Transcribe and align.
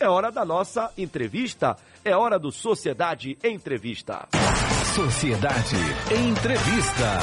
É 0.00 0.08
hora 0.08 0.30
da 0.30 0.44
nossa 0.44 0.92
entrevista. 0.96 1.76
É 2.04 2.14
hora 2.14 2.38
do 2.38 2.52
Sociedade 2.52 3.36
Entrevista. 3.42 4.28
Sociedade 4.94 5.74
Entrevista. 6.14 7.18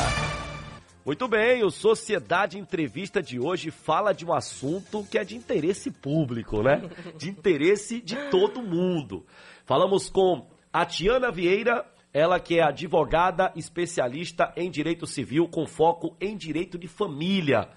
Muito 1.06 1.26
bem, 1.26 1.64
o 1.64 1.70
Sociedade 1.70 2.60
Entrevista 2.60 3.22
de 3.22 3.40
hoje 3.40 3.72
fala 3.72 4.12
de 4.12 4.26
um 4.26 4.34
assunto 4.34 5.06
que 5.10 5.18
é 5.18 5.24
de 5.24 5.38
interesse 5.38 5.90
público, 5.90 6.62
né? 6.62 6.82
De 7.16 7.30
interesse 7.30 8.02
de 8.02 8.18
todo 8.30 8.62
mundo. 8.62 9.26
Falamos 9.66 10.10
com 10.10 10.46
a 10.74 10.86
Tiana 10.86 11.32
Vieira, 11.32 11.86
ela 12.12 12.42
que 12.42 12.60
é 12.60 12.64
advogada 12.64 13.54
especialista 13.56 14.52
em 14.58 14.70
direito 14.70 15.08
civil 15.08 15.48
com 15.48 15.66
foco 15.66 16.14
em 16.20 16.36
direito 16.36 16.78
de 16.78 16.90
família. 16.90 17.70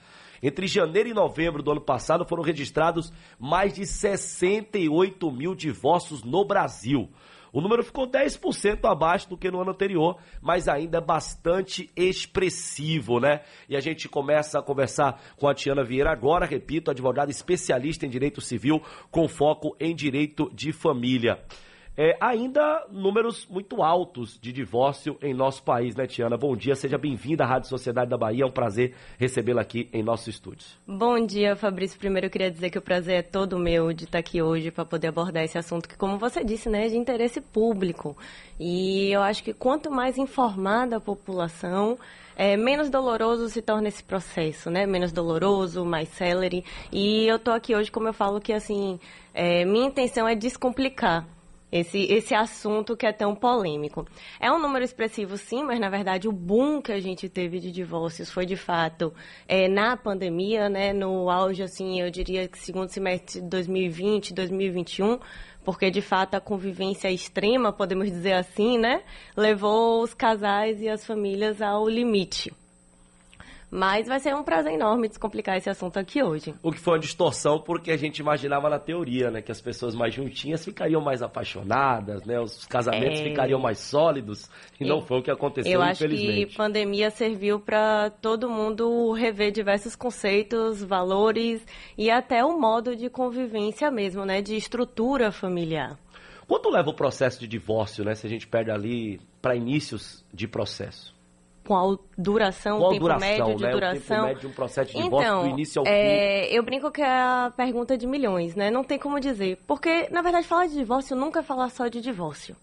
Entre 0.43 0.67
janeiro 0.67 1.09
e 1.09 1.15
novembro 1.15 1.63
do 1.63 1.73
ano 1.73 1.81
passado 1.81 2.25
foram 2.25 2.43
registrados 2.43 3.13
mais 3.39 3.75
de 3.75 3.85
68 3.87 5.31
mil 5.31 5.55
divórcios 5.55 6.23
no 6.23 6.45
Brasil. 6.45 7.09
O 7.53 7.61
número 7.61 7.83
ficou 7.83 8.07
10% 8.07 8.85
abaixo 8.85 9.29
do 9.31 9.37
que 9.37 9.51
no 9.51 9.61
ano 9.61 9.71
anterior, 9.71 10.19
mas 10.41 10.69
ainda 10.69 10.99
é 10.99 11.01
bastante 11.01 11.91
expressivo, 11.97 13.19
né? 13.19 13.41
E 13.69 13.77
a 13.77 13.81
gente 13.81 14.09
começa 14.09 14.59
a 14.59 14.63
conversar 14.63 15.21
com 15.37 15.49
a 15.49 15.55
Tiana 15.55 15.83
Vieira 15.83 16.13
agora, 16.13 16.45
repito, 16.45 16.91
advogada 16.91 17.31
especialista 17.31 18.05
em 18.05 18.11
direito 18.11 18.41
civil 18.41 18.83
com 19.11 19.27
foco 19.27 19.75
em 19.81 19.95
direito 19.95 20.51
de 20.55 20.73
família. 20.73 21.43
É, 22.01 22.17
ainda 22.21 22.87
números 22.93 23.45
muito 23.51 23.83
altos 23.83 24.39
de 24.41 24.53
divórcio 24.53 25.19
em 25.21 25.35
nosso 25.35 25.65
país, 25.65 25.97
né, 25.97 26.07
Tiana? 26.07 26.37
Bom 26.37 26.55
dia, 26.55 26.77
seja 26.77 26.97
bem-vinda 26.97 27.43
à 27.43 27.47
Rádio 27.49 27.69
Sociedade 27.69 28.09
da 28.09 28.17
Bahia. 28.17 28.45
É 28.45 28.47
um 28.47 28.53
prazer 28.53 28.95
recebê-la 29.19 29.63
aqui 29.63 29.89
em 29.93 30.01
nosso 30.01 30.31
estúdio. 30.31 30.65
Bom 30.87 31.19
dia, 31.27 31.57
Fabrício. 31.57 31.99
Primeiro 31.99 32.29
eu 32.29 32.31
queria 32.31 32.53
dizer 32.53 32.71
que 32.71 32.79
o 32.79 32.81
prazer 32.81 33.17
é 33.17 33.23
todo 33.23 33.59
meu 33.59 33.93
de 33.93 34.05
estar 34.05 34.21
aqui 34.21 34.41
hoje 34.41 34.71
para 34.71 34.85
poder 34.85 35.09
abordar 35.09 35.43
esse 35.43 35.59
assunto 35.59 35.89
que, 35.89 35.97
como 35.97 36.19
você 36.19 36.45
disse, 36.45 36.69
né, 36.69 36.87
é 36.87 36.89
de 36.89 36.97
interesse 36.97 37.41
público. 37.41 38.17
E 38.61 39.11
eu 39.11 39.21
acho 39.21 39.43
que 39.43 39.53
quanto 39.53 39.91
mais 39.91 40.17
informada 40.19 40.99
a 40.99 41.01
população, 41.01 41.99
é, 42.37 42.57
menos 42.57 42.89
doloroso 42.91 43.49
se 43.49 43.61
torna 43.61 43.89
esse 43.89 44.05
processo, 44.05 44.71
né? 44.71 44.87
Menos 44.87 45.11
doloroso, 45.11 45.85
mais 45.85 46.09
celery. 46.11 46.65
E 46.93 47.27
eu 47.27 47.41
tô 47.41 47.51
aqui 47.51 47.75
hoje, 47.75 47.91
como 47.91 48.07
eu 48.07 48.13
falo, 48.13 48.41
que 48.41 48.53
assim, 48.53 49.01
é, 49.35 49.65
minha 49.65 49.89
intenção 49.89 50.29
é 50.29 50.37
descomplicar 50.37 51.27
esse, 51.71 51.99
esse 51.99 52.35
assunto 52.35 52.97
que 52.97 53.07
é 53.07 53.13
tão 53.13 53.35
polêmico. 53.35 54.07
É 54.41 54.51
um 54.51 54.59
número 54.59 54.85
expressivo, 54.85 55.37
sim, 55.37 55.63
mas 55.63 55.79
na 55.79 55.89
verdade 55.89 56.29
o 56.29 56.33
boom 56.33 56.81
que 56.81 56.93
a 56.93 57.01
gente 57.01 57.29
teve 57.29 57.61
de 57.61 57.71
divórcios 57.71 58.31
foi 58.31 58.47
de 58.47 58.57
fato 58.57 59.13
é, 59.47 59.69
na 59.69 59.97
pandemia, 59.97 60.69
né, 60.69 60.93
no 60.93 61.31
auge, 61.31 61.63
assim, 61.63 62.01
eu 62.01 62.11
diria 62.11 62.49
que 62.49 62.59
segundo 62.59 62.89
semestre 62.89 63.41
de 63.41 63.49
2020, 63.49 64.35
2021, 64.35 65.19
porque 65.65 65.91
de 65.91 66.01
fato 66.01 66.35
a 66.35 66.41
convivência 66.41 67.11
extrema, 67.11 67.73
podemos 67.73 68.11
dizer 68.11 68.33
assim, 68.33 68.79
né, 68.79 69.03
levou 69.37 70.03
os 70.03 70.15
casais 70.15 70.81
e 70.81 70.89
as 70.89 71.05
famílias 71.05 71.61
ao 71.61 71.89
limite. 71.89 72.53
Mas 73.71 74.09
vai 74.09 74.19
ser 74.19 74.35
um 74.35 74.43
prazer 74.43 74.73
enorme 74.73 75.09
descomplicar 75.09 75.57
esse 75.57 75.69
assunto 75.69 75.99
aqui 75.99 76.23
hoje. 76.23 76.55
O 76.63 76.73
que 76.73 76.81
foi 76.81 76.95
uma 76.95 76.99
distorção 76.99 77.61
porque 77.61 77.91
a 77.91 77.97
gente 77.97 78.19
imaginava 78.19 78.71
na 78.71 78.79
teoria, 78.79 79.31
né? 79.31 79.43
Que 79.43 79.53
as 79.53 79.61
pessoas 79.61 79.95
mais 79.95 80.15
juntinhas 80.15 80.65
ficariam 80.65 81.03
mais 81.03 81.21
apaixonadas, 81.23 82.25
né? 82.25 82.41
Os 82.41 82.65
casamentos 82.65 83.21
é... 83.21 83.25
ficariam 83.25 83.61
mais 83.61 83.79
sólidos. 83.79 84.49
E 84.81 84.87
não 84.87 85.03
foi 85.03 85.19
o 85.19 85.23
que 85.23 85.31
aconteceu, 85.31 85.73
Eu 85.73 85.83
acho 85.83 86.09
que 86.09 86.47
pandemia 86.57 87.11
serviu 87.11 87.61
para 87.61 88.11
todo 88.11 88.49
mundo 88.49 89.13
rever 89.13 89.53
diversos 89.53 89.95
conceitos, 89.95 90.83
valores 90.83 91.65
e 91.97 92.11
até 92.11 92.43
o 92.45 92.59
modo 92.59 92.97
de 92.97 93.11
convivência 93.11 93.91
mesmo, 93.91 94.25
né? 94.25 94.41
De 94.41 94.57
estrutura 94.57 95.31
familiar. 95.31 95.99
Quanto 96.47 96.71
leva 96.71 96.89
o 96.89 96.95
processo 96.95 97.39
de 97.39 97.47
divórcio, 97.47 98.03
né? 98.03 98.15
Se 98.15 98.27
a 98.27 98.31
gente 98.31 98.47
perde 98.47 98.71
ali 98.71 99.21
para 99.43 99.55
inícios 99.55 100.25
de 100.33 100.49
processo? 100.49 101.19
qual 101.69 101.99
duração, 102.19 102.79
qual 102.79 102.91
tempo 102.91 103.03
duração, 103.03 103.29
médio 103.29 103.57
de 103.57 103.63
né? 103.63 103.71
duração. 103.71 103.97
O 103.97 104.09
tempo 104.09 104.27
médio 104.27 104.41
de 104.41 104.47
um 104.49 104.53
processo 104.53 104.93
de 104.93 105.03
divórcio 105.03 105.29
então, 105.29 105.43
do 105.45 105.49
início 105.49 105.81
ao 105.81 105.87
é, 105.87 106.47
fim. 106.49 106.55
Eu 106.55 106.63
brinco 106.65 106.91
que 106.91 107.01
é 107.01 107.09
a 107.09 107.53
pergunta 107.57 107.97
de 107.97 108.07
milhões, 108.07 108.57
né? 108.57 108.71
Não 108.71 108.83
tem 108.83 108.99
como 108.99 109.21
dizer. 109.21 109.59
Porque, 109.67 110.09
na 110.11 110.21
verdade, 110.21 110.47
falar 110.47 110.67
de 110.67 110.75
divórcio 110.75 111.17
nunca 111.17 111.41
é 111.41 111.43
falar 111.43 111.71
só 111.71 111.87
de 111.87 112.01
divórcio. 112.01 112.57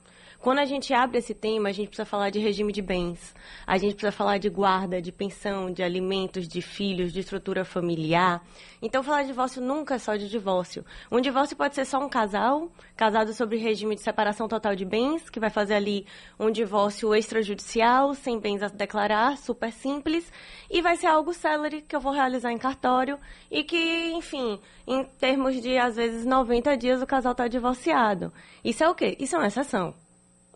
Quando 0.46 0.60
a 0.60 0.66
gente 0.66 0.94
abre 0.94 1.18
esse 1.18 1.34
tema, 1.34 1.70
a 1.70 1.72
gente 1.72 1.88
precisa 1.88 2.06
falar 2.06 2.30
de 2.30 2.38
regime 2.38 2.72
de 2.72 2.80
bens, 2.80 3.34
a 3.66 3.80
gente 3.80 3.96
precisa 3.96 4.12
falar 4.12 4.38
de 4.38 4.48
guarda, 4.48 5.02
de 5.02 5.12
pensão, 5.12 5.72
de 5.72 5.82
alimentos, 5.82 6.48
de 6.48 6.62
filhos, 6.62 7.12
de 7.12 7.22
estrutura 7.22 7.66
familiar. 7.66 8.46
Então, 8.80 9.02
falar 9.02 9.24
de 9.24 9.30
divórcio 9.30 9.60
nunca 9.60 9.96
é 9.96 9.98
só 9.98 10.16
de 10.16 10.30
divórcio. 10.30 10.86
Um 11.12 11.20
divórcio 11.20 11.58
pode 11.58 11.74
ser 11.74 11.84
só 11.84 11.98
um 11.98 12.08
casal, 12.08 12.70
casado 12.96 13.34
sobre 13.34 13.58
regime 13.58 13.96
de 13.96 14.02
separação 14.02 14.48
total 14.48 14.76
de 14.76 14.86
bens, 14.86 15.32
que 15.32 15.40
vai 15.40 15.50
fazer 15.50 15.74
ali 15.74 16.06
um 16.40 16.52
divórcio 16.52 17.16
extrajudicial, 17.16 18.14
sem 18.14 18.40
bens 18.40 18.62
a 18.62 18.68
declarar, 18.68 19.38
super 19.46 19.72
simples, 19.72 20.32
e 20.70 20.82
vai 20.82 20.98
ser 20.98 21.08
algo 21.08 21.34
celery 21.34 21.82
que 21.82 21.96
eu 21.96 22.00
vou 22.00 22.12
realizar 22.12 22.52
em 22.52 22.58
cartório 22.58 23.20
e 23.50 23.64
que, 23.64 24.12
enfim, 24.12 24.60
em 24.88 25.04
termos 25.04 25.62
de, 25.62 25.78
às 25.78 25.96
vezes, 25.96 26.26
90 26.26 26.76
dias 26.76 27.02
o 27.02 27.08
casal 27.08 27.32
está 27.32 27.48
divorciado. 27.48 28.34
Isso 28.64 28.84
é 28.84 28.90
o 28.90 28.96
quê? 28.96 29.16
Isso 29.20 29.36
é 29.36 29.40
uma 29.40 29.48
exceção. 29.48 29.94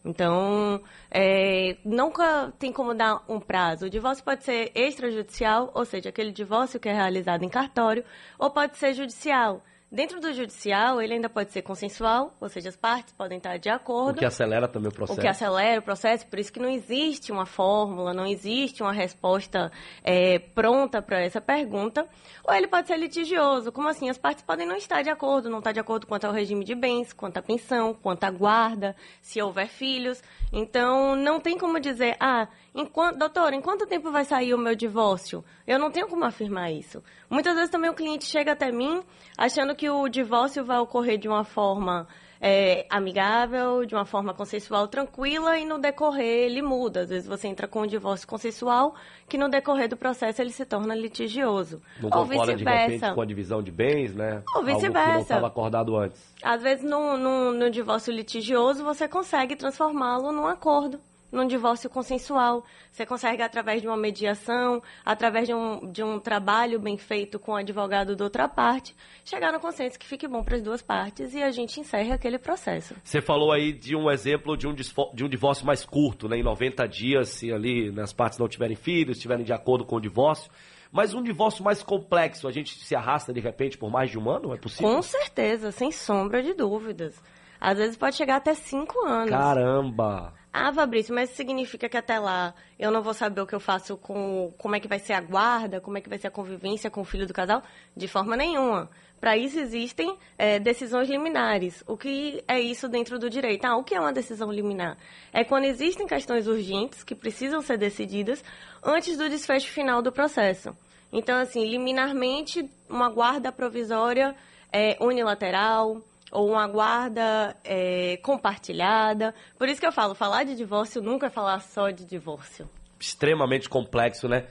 Então, 0.03 0.81
é, 1.11 1.77
nunca 1.83 2.53
tem 2.57 2.71
como 2.71 2.93
dar 2.93 3.23
um 3.27 3.39
prazo. 3.39 3.85
O 3.85 3.89
divórcio 3.89 4.23
pode 4.23 4.43
ser 4.43 4.71
extrajudicial, 4.73 5.71
ou 5.73 5.85
seja, 5.85 6.09
aquele 6.09 6.31
divórcio 6.31 6.79
que 6.79 6.89
é 6.89 6.93
realizado 6.93 7.43
em 7.43 7.49
cartório, 7.49 8.03
ou 8.37 8.49
pode 8.49 8.77
ser 8.77 8.93
judicial, 8.93 9.61
Dentro 9.91 10.19
do 10.21 10.31
judicial, 10.31 11.01
ele 11.01 11.15
ainda 11.15 11.27
pode 11.27 11.51
ser 11.51 11.63
consensual, 11.63 12.35
ou 12.39 12.47
seja, 12.47 12.69
as 12.69 12.75
partes 12.75 13.11
podem 13.11 13.39
estar 13.39 13.57
de 13.57 13.69
acordo. 13.69 14.17
O 14.17 14.19
que 14.19 14.25
acelera 14.25 14.67
também 14.67 14.89
o 14.89 14.93
processo. 14.93 15.19
O 15.19 15.21
que 15.21 15.27
acelera 15.27 15.79
o 15.79 15.83
processo, 15.83 16.27
por 16.27 16.37
isso 16.37 16.53
que 16.53 16.59
não 16.59 16.69
existe 16.69 17.31
uma 17.31 17.47
fórmula, 17.47 18.13
não 18.13 18.23
existe 18.27 18.83
uma 18.83 18.93
resposta 18.93 19.71
é, 20.03 20.37
pronta 20.37 21.01
para 21.01 21.19
essa 21.19 21.41
pergunta. 21.41 22.07
Ou 22.43 22.53
ele 22.53 22.67
pode 22.67 22.87
ser 22.87 22.97
litigioso, 22.97 23.71
como 23.71 23.87
assim? 23.87 24.11
As 24.11 24.17
partes 24.19 24.43
podem 24.43 24.67
não 24.67 24.75
estar 24.75 25.01
de 25.01 25.09
acordo, 25.09 25.49
não 25.49 25.57
estar 25.57 25.71
de 25.71 25.79
acordo 25.79 26.05
quanto 26.05 26.25
ao 26.25 26.33
regime 26.33 26.63
de 26.63 26.75
bens, 26.75 27.11
quanto 27.11 27.37
à 27.37 27.41
pensão, 27.41 27.91
quanto 27.95 28.23
à 28.25 28.29
guarda, 28.29 28.95
se 29.23 29.41
houver 29.41 29.67
filhos. 29.67 30.21
Então, 30.53 31.15
não 31.15 31.39
tem 31.39 31.57
como 31.57 31.79
dizer, 31.79 32.15
ah, 32.19 32.47
em 32.79 33.17
doutor, 33.17 33.53
em 33.53 33.61
quanto 33.61 33.85
tempo 33.85 34.11
vai 34.11 34.23
sair 34.23 34.53
o 34.53 34.57
meu 34.57 34.75
divórcio? 34.75 35.43
Eu 35.67 35.77
não 35.77 35.91
tenho 35.91 36.07
como 36.07 36.23
afirmar 36.23 36.71
isso. 36.71 37.03
Muitas 37.29 37.55
vezes 37.55 37.69
também 37.69 37.89
o 37.89 37.93
cliente 37.93 38.25
chega 38.25 38.53
até 38.53 38.71
mim 38.71 39.01
achando 39.37 39.75
que 39.75 39.89
o 39.89 40.07
divórcio 40.07 40.63
vai 40.63 40.79
ocorrer 40.79 41.17
de 41.17 41.27
uma 41.27 41.43
forma 41.43 42.07
é, 42.41 42.85
amigável, 42.89 43.85
de 43.85 43.93
uma 43.93 44.05
forma 44.05 44.33
consensual 44.33 44.87
tranquila 44.87 45.57
e 45.57 45.65
no 45.65 45.77
decorrer 45.77 46.45
ele 46.45 46.61
muda. 46.61 47.01
Às 47.01 47.09
vezes 47.09 47.27
você 47.27 47.47
entra 47.47 47.67
com 47.67 47.81
um 47.81 47.87
divórcio 47.87 48.27
consensual 48.27 48.95
que 49.27 49.37
no 49.37 49.49
decorrer 49.49 49.89
do 49.89 49.97
processo 49.97 50.41
ele 50.41 50.51
se 50.51 50.65
torna 50.65 50.95
litigioso. 50.95 51.81
Não 51.99 52.09
Ou 52.17 52.25
vice-versa. 52.25 53.13
com 53.13 53.21
a 53.21 53.25
divisão 53.25 53.61
de 53.61 53.71
bens, 53.71 54.15
né? 54.15 54.41
Ou 54.55 54.63
vice-versa. 54.63 55.13
não 55.13 55.21
estava 55.21 55.47
acordado 55.47 55.97
antes. 55.97 56.33
Às 56.41 56.61
vezes 56.63 56.83
no, 56.83 57.17
no, 57.17 57.51
no 57.51 57.69
divórcio 57.69 58.13
litigioso 58.13 58.83
você 58.83 59.07
consegue 59.07 59.55
transformá-lo 59.55 60.31
num 60.31 60.47
acordo 60.47 60.99
num 61.31 61.47
divórcio 61.47 61.89
consensual. 61.89 62.63
Você 62.91 63.05
consegue, 63.05 63.41
através 63.41 63.81
de 63.81 63.87
uma 63.87 63.97
mediação, 63.97 64.81
através 65.05 65.47
de 65.47 65.53
um, 65.53 65.91
de 65.91 66.03
um 66.03 66.19
trabalho 66.19 66.79
bem 66.79 66.97
feito 66.97 67.39
com 67.39 67.53
o 67.53 67.55
advogado 67.55 68.15
da 68.15 68.23
outra 68.23 68.47
parte, 68.47 68.95
chegar 69.23 69.51
no 69.51 69.59
consenso 69.59 69.97
que 69.97 70.05
fique 70.05 70.27
bom 70.27 70.43
para 70.43 70.55
as 70.55 70.61
duas 70.61 70.81
partes 70.81 71.33
e 71.33 71.41
a 71.41 71.51
gente 71.51 71.79
encerra 71.79 72.15
aquele 72.15 72.39
processo. 72.39 72.95
Você 73.03 73.21
falou 73.21 73.51
aí 73.51 73.71
de 73.71 73.95
um 73.95 74.09
exemplo 74.09 74.57
de 74.57 74.67
um, 74.67 74.73
de 74.73 75.23
um 75.23 75.29
divórcio 75.29 75.65
mais 75.65 75.85
curto, 75.85 76.27
né? 76.27 76.37
em 76.37 76.43
90 76.43 76.87
dias, 76.87 77.29
se 77.29 77.51
ali 77.51 77.91
né, 77.91 78.03
as 78.03 78.13
partes 78.13 78.39
não 78.39 78.47
tiverem 78.47 78.75
filhos, 78.75 79.17
estiverem 79.17 79.45
de 79.45 79.53
acordo 79.53 79.85
com 79.85 79.97
o 79.97 80.01
divórcio. 80.01 80.51
Mas 80.91 81.13
um 81.13 81.21
divórcio 81.21 81.63
mais 81.63 81.83
complexo, 81.83 82.47
a 82.47 82.51
gente 82.51 82.83
se 82.83 82.95
arrasta 82.95 83.31
de 83.31 83.39
repente 83.39 83.77
por 83.77 83.91
mais 83.91 84.09
de 84.09 84.17
um 84.17 84.27
ano? 84.29 84.53
É 84.53 84.57
possível? 84.57 84.91
Com 84.91 85.01
certeza, 85.03 85.71
sem 85.71 85.91
sombra 85.91 86.41
de 86.41 86.53
dúvidas. 86.53 87.21
Às 87.61 87.77
vezes 87.77 87.97
pode 87.97 88.15
chegar 88.15 88.37
até 88.37 88.53
cinco 88.55 89.05
anos. 89.05 89.29
Caramba! 89.29 90.33
Ah, 90.51 90.73
Fabrício, 90.73 91.13
mas 91.13 91.29
significa 91.31 91.87
que 91.87 91.97
até 91.97 92.17
lá 92.17 92.55
eu 92.79 92.89
não 92.89 93.03
vou 93.03 93.13
saber 93.13 93.41
o 93.41 93.45
que 93.45 93.53
eu 93.53 93.59
faço 93.59 93.95
com. 93.97 94.51
como 94.57 94.75
é 94.75 94.79
que 94.79 94.87
vai 94.87 94.97
ser 94.97 95.13
a 95.13 95.21
guarda, 95.21 95.79
como 95.79 95.97
é 95.97 96.01
que 96.01 96.09
vai 96.09 96.17
ser 96.17 96.27
a 96.27 96.31
convivência 96.31 96.89
com 96.89 97.01
o 97.01 97.05
filho 97.05 97.27
do 97.27 97.33
casal? 97.33 97.61
De 97.95 98.07
forma 98.07 98.35
nenhuma. 98.35 98.89
Para 99.19 99.37
isso 99.37 99.59
existem 99.59 100.17
é, 100.37 100.59
decisões 100.59 101.09
liminares. 101.09 101.83
O 101.85 101.97
que 101.97 102.43
é 102.47 102.59
isso 102.59 102.87
dentro 102.87 103.19
do 103.19 103.29
direito? 103.29 103.65
Ah, 103.65 103.75
o 103.75 103.83
que 103.83 103.93
é 103.93 103.99
uma 103.99 104.13
decisão 104.13 104.51
liminar? 104.51 104.97
É 105.33 105.43
quando 105.43 105.65
existem 105.65 106.07
questões 106.07 106.47
urgentes 106.47 107.03
que 107.03 107.13
precisam 107.13 107.61
ser 107.61 107.77
decididas 107.77 108.43
antes 108.83 109.17
do 109.17 109.29
desfecho 109.29 109.69
final 109.69 110.01
do 110.01 110.11
processo. 110.11 110.75
Então, 111.11 111.37
assim, 111.37 111.65
liminarmente, 111.65 112.69
uma 112.89 113.09
guarda 113.09 113.51
provisória 113.51 114.35
é, 114.71 114.95
unilateral, 115.01 116.01
ou 116.31 116.49
uma 116.49 116.67
guarda 116.67 117.55
é, 117.63 118.17
compartilhada. 118.17 119.33
Por 119.57 119.67
isso 119.67 119.79
que 119.79 119.87
eu 119.87 119.91
falo, 119.91 120.15
falar 120.15 120.43
de 120.43 120.55
divórcio 120.55 121.01
nunca 121.01 121.27
é 121.27 121.29
falar 121.29 121.59
só 121.61 121.89
de 121.89 122.05
divórcio. 122.05 122.69
Extremamente 122.99 123.69
complexo, 123.69 124.27
né? 124.27 124.47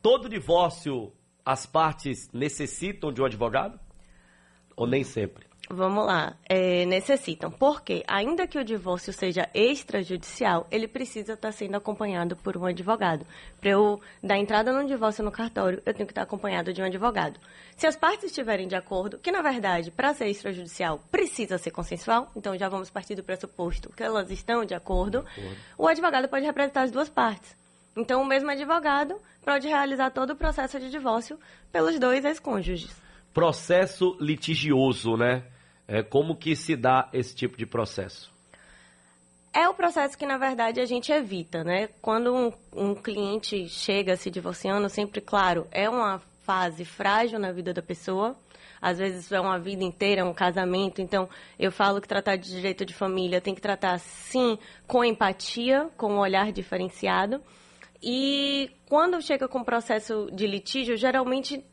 Todo 0.00 0.28
divórcio, 0.28 1.12
as 1.44 1.66
partes 1.66 2.28
necessitam 2.32 3.12
de 3.12 3.22
um 3.22 3.24
advogado? 3.24 3.78
Ou 4.76 4.86
nem 4.86 5.04
sempre? 5.04 5.51
Vamos 5.70 6.04
lá, 6.04 6.34
é, 6.48 6.84
necessitam. 6.84 7.50
Porque, 7.50 8.02
ainda 8.06 8.46
que 8.46 8.58
o 8.58 8.64
divórcio 8.64 9.12
seja 9.12 9.48
extrajudicial, 9.54 10.66
ele 10.70 10.88
precisa 10.88 11.32
estar 11.34 11.52
sendo 11.52 11.76
acompanhado 11.76 12.36
por 12.36 12.56
um 12.56 12.66
advogado. 12.66 13.24
Para 13.60 13.70
eu 13.70 14.00
dar 14.22 14.36
entrada 14.36 14.72
no 14.72 14.86
divórcio 14.86 15.24
no 15.24 15.30
cartório, 15.30 15.80
eu 15.86 15.94
tenho 15.94 16.06
que 16.06 16.12
estar 16.12 16.22
acompanhado 16.22 16.72
de 16.72 16.82
um 16.82 16.84
advogado. 16.84 17.38
Se 17.76 17.86
as 17.86 17.96
partes 17.96 18.24
estiverem 18.24 18.68
de 18.68 18.74
acordo, 18.74 19.18
que 19.18 19.32
na 19.32 19.40
verdade, 19.40 19.90
para 19.90 20.12
ser 20.12 20.26
extrajudicial, 20.26 21.00
precisa 21.10 21.56
ser 21.56 21.70
consensual, 21.70 22.30
então 22.36 22.56
já 22.56 22.68
vamos 22.68 22.90
partir 22.90 23.14
do 23.14 23.22
pressuposto 23.22 23.90
que 23.90 24.02
elas 24.02 24.30
estão 24.30 24.64
de 24.64 24.74
acordo, 24.74 25.22
de 25.22 25.40
acordo. 25.40 25.56
o 25.78 25.86
advogado 25.86 26.28
pode 26.28 26.44
representar 26.44 26.82
as 26.82 26.90
duas 26.90 27.08
partes. 27.08 27.56
Então, 27.96 28.22
o 28.22 28.26
mesmo 28.26 28.50
advogado 28.50 29.16
pode 29.44 29.68
realizar 29.68 30.10
todo 30.10 30.30
o 30.30 30.36
processo 30.36 30.78
de 30.80 30.90
divórcio 30.90 31.38
pelos 31.70 31.98
dois 31.98 32.24
ex-cônjuges. 32.24 33.02
Processo 33.32 34.16
litigioso, 34.20 35.16
né? 35.16 35.44
É, 35.88 36.02
como 36.02 36.36
que 36.36 36.54
se 36.54 36.76
dá 36.76 37.08
esse 37.12 37.34
tipo 37.34 37.56
de 37.56 37.66
processo? 37.66 38.32
É 39.52 39.68
o 39.68 39.74
processo 39.74 40.16
que, 40.16 40.24
na 40.24 40.38
verdade, 40.38 40.80
a 40.80 40.86
gente 40.86 41.12
evita, 41.12 41.62
né? 41.62 41.88
Quando 42.00 42.34
um, 42.34 42.52
um 42.74 42.94
cliente 42.94 43.68
chega 43.68 44.16
se 44.16 44.30
divorciando, 44.30 44.88
sempre, 44.88 45.20
claro, 45.20 45.66
é 45.70 45.88
uma 45.90 46.22
fase 46.42 46.84
frágil 46.84 47.38
na 47.38 47.52
vida 47.52 47.74
da 47.74 47.82
pessoa. 47.82 48.34
Às 48.80 48.98
vezes 48.98 49.30
é 49.30 49.38
uma 49.38 49.58
vida 49.58 49.84
inteira, 49.84 50.22
é 50.22 50.24
um 50.24 50.32
casamento. 50.32 51.00
Então, 51.00 51.28
eu 51.58 51.70
falo 51.70 52.00
que 52.00 52.08
tratar 52.08 52.36
de 52.36 52.48
direito 52.48 52.84
de 52.84 52.94
família 52.94 53.40
tem 53.40 53.54
que 53.54 53.60
tratar, 53.60 53.98
sim, 53.98 54.58
com 54.86 55.04
empatia, 55.04 55.88
com 55.96 56.14
um 56.14 56.18
olhar 56.18 56.50
diferenciado. 56.50 57.40
E 58.02 58.70
quando 58.88 59.22
chega 59.22 59.46
com 59.46 59.62
processo 59.62 60.28
de 60.32 60.46
litígio, 60.46 60.96
geralmente 60.96 61.64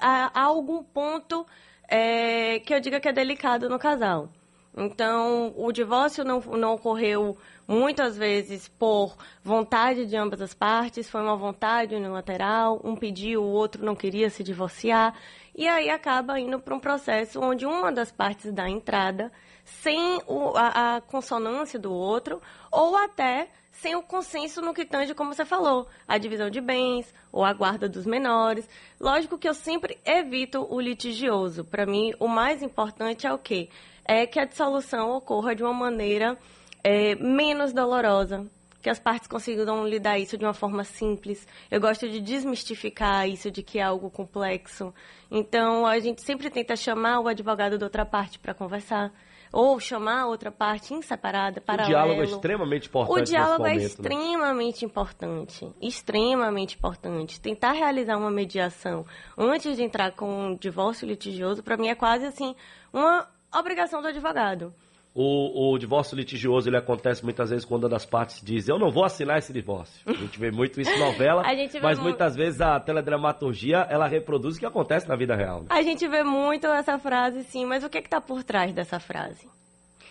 há, 0.00 0.40
algum 0.40 0.82
ponto 0.82 1.46
é, 1.88 2.58
que 2.60 2.74
eu 2.74 2.80
diga 2.80 3.00
que 3.00 3.08
é 3.08 3.12
delicado 3.12 3.68
no 3.68 3.78
casal. 3.78 4.28
Então, 4.76 5.54
o 5.56 5.70
divórcio 5.70 6.24
não, 6.24 6.40
não 6.40 6.74
ocorreu 6.74 7.36
muitas 7.66 8.16
vezes 8.16 8.66
por 8.68 9.16
vontade 9.42 10.04
de 10.04 10.16
ambas 10.16 10.40
as 10.40 10.52
partes, 10.52 11.08
foi 11.08 11.20
uma 11.20 11.36
vontade 11.36 11.94
unilateral, 11.94 12.80
um 12.82 12.96
pediu, 12.96 13.42
o 13.42 13.52
outro 13.52 13.84
não 13.84 13.94
queria 13.94 14.28
se 14.30 14.42
divorciar, 14.42 15.14
e 15.54 15.68
aí 15.68 15.88
acaba 15.88 16.40
indo 16.40 16.58
para 16.58 16.74
um 16.74 16.80
processo 16.80 17.40
onde 17.40 17.64
uma 17.64 17.92
das 17.92 18.10
partes 18.10 18.52
dá 18.52 18.68
entrada 18.68 19.30
sem 19.64 20.20
o, 20.26 20.56
a, 20.56 20.96
a 20.96 21.00
consonância 21.00 21.78
do 21.78 21.92
outro, 21.92 22.42
ou 22.70 22.96
até 22.96 23.48
sem 23.74 23.94
o 23.96 24.02
consenso 24.02 24.62
no 24.62 24.72
que 24.72 24.84
tange, 24.84 25.14
como 25.14 25.34
você 25.34 25.44
falou, 25.44 25.86
a 26.06 26.16
divisão 26.16 26.48
de 26.48 26.60
bens 26.60 27.12
ou 27.32 27.44
a 27.44 27.52
guarda 27.52 27.88
dos 27.88 28.06
menores. 28.06 28.68
Lógico 29.00 29.36
que 29.36 29.48
eu 29.48 29.54
sempre 29.54 29.98
evito 30.04 30.66
o 30.70 30.80
litigioso. 30.80 31.64
Para 31.64 31.84
mim, 31.84 32.12
o 32.18 32.28
mais 32.28 32.62
importante 32.62 33.26
é 33.26 33.32
o 33.32 33.38
quê? 33.38 33.68
É 34.04 34.26
que 34.26 34.38
a 34.38 34.44
dissolução 34.44 35.10
ocorra 35.10 35.54
de 35.54 35.62
uma 35.62 35.72
maneira 35.72 36.38
é, 36.82 37.14
menos 37.16 37.72
dolorosa, 37.72 38.46
que 38.80 38.90
as 38.90 38.98
partes 38.98 39.26
consigam 39.26 39.86
lidar 39.88 40.18
isso 40.18 40.38
de 40.38 40.44
uma 40.44 40.54
forma 40.54 40.84
simples. 40.84 41.46
Eu 41.70 41.80
gosto 41.80 42.08
de 42.08 42.20
desmistificar 42.20 43.28
isso 43.28 43.50
de 43.50 43.62
que 43.62 43.78
é 43.78 43.82
algo 43.82 44.10
complexo. 44.10 44.94
Então, 45.30 45.86
a 45.86 45.98
gente 45.98 46.22
sempre 46.22 46.48
tenta 46.48 46.76
chamar 46.76 47.20
o 47.20 47.28
advogado 47.28 47.78
da 47.78 47.86
outra 47.86 48.06
parte 48.06 48.38
para 48.38 48.54
conversar 48.54 49.12
ou 49.54 49.78
chamar 49.78 50.22
a 50.22 50.26
outra 50.26 50.50
parte 50.50 50.92
em 50.92 51.00
separada, 51.00 51.60
paralelo. 51.60 51.94
O 51.94 51.94
diálogo 51.94 52.20
é 52.20 52.24
extremamente 52.24 52.88
importante. 52.88 53.20
O 53.20 53.24
diálogo 53.24 53.66
é 53.66 53.70
momento, 53.70 53.82
é 53.82 53.86
extremamente 53.86 54.84
né? 54.84 54.90
importante, 54.90 55.72
extremamente 55.80 56.76
importante. 56.76 57.40
Tentar 57.40 57.70
realizar 57.70 58.16
uma 58.16 58.32
mediação 58.32 59.06
antes 59.38 59.76
de 59.76 59.84
entrar 59.84 60.10
com 60.10 60.48
um 60.48 60.56
divórcio 60.56 61.06
litigioso, 61.06 61.62
para 61.62 61.76
mim 61.76 61.86
é 61.86 61.94
quase 61.94 62.26
assim 62.26 62.56
uma 62.92 63.28
obrigação 63.54 64.02
do 64.02 64.08
advogado. 64.08 64.74
O, 65.14 65.72
o, 65.72 65.78
divórcio 65.78 66.16
litigioso 66.16 66.68
ele 66.68 66.76
acontece 66.76 67.22
muitas 67.22 67.50
vezes 67.50 67.64
quando 67.64 67.84
uma 67.84 67.88
das 67.88 68.04
partes 68.04 68.40
diz 68.42 68.68
eu 68.68 68.80
não 68.80 68.90
vou 68.90 69.04
assinar 69.04 69.38
esse 69.38 69.52
divórcio. 69.52 70.02
A 70.04 70.12
gente 70.12 70.36
vê 70.40 70.50
muito 70.50 70.80
isso 70.80 70.90
em 70.90 70.98
novela, 70.98 71.44
mas 71.80 72.00
muitas 72.00 72.34
vezes 72.34 72.60
a 72.60 72.80
teledramaturgia 72.80 73.86
ela 73.88 74.08
reproduz 74.08 74.56
o 74.56 74.58
que 74.58 74.66
acontece 74.66 75.08
na 75.08 75.14
vida 75.14 75.36
real. 75.36 75.60
Né? 75.60 75.66
A 75.70 75.82
gente 75.82 76.08
vê 76.08 76.24
muito 76.24 76.66
essa 76.66 76.98
frase, 76.98 77.44
sim, 77.44 77.64
mas 77.64 77.84
o 77.84 77.88
que 77.88 77.98
é 77.98 78.00
está 78.00 78.20
por 78.20 78.42
trás 78.42 78.74
dessa 78.74 78.98
frase? 78.98 79.48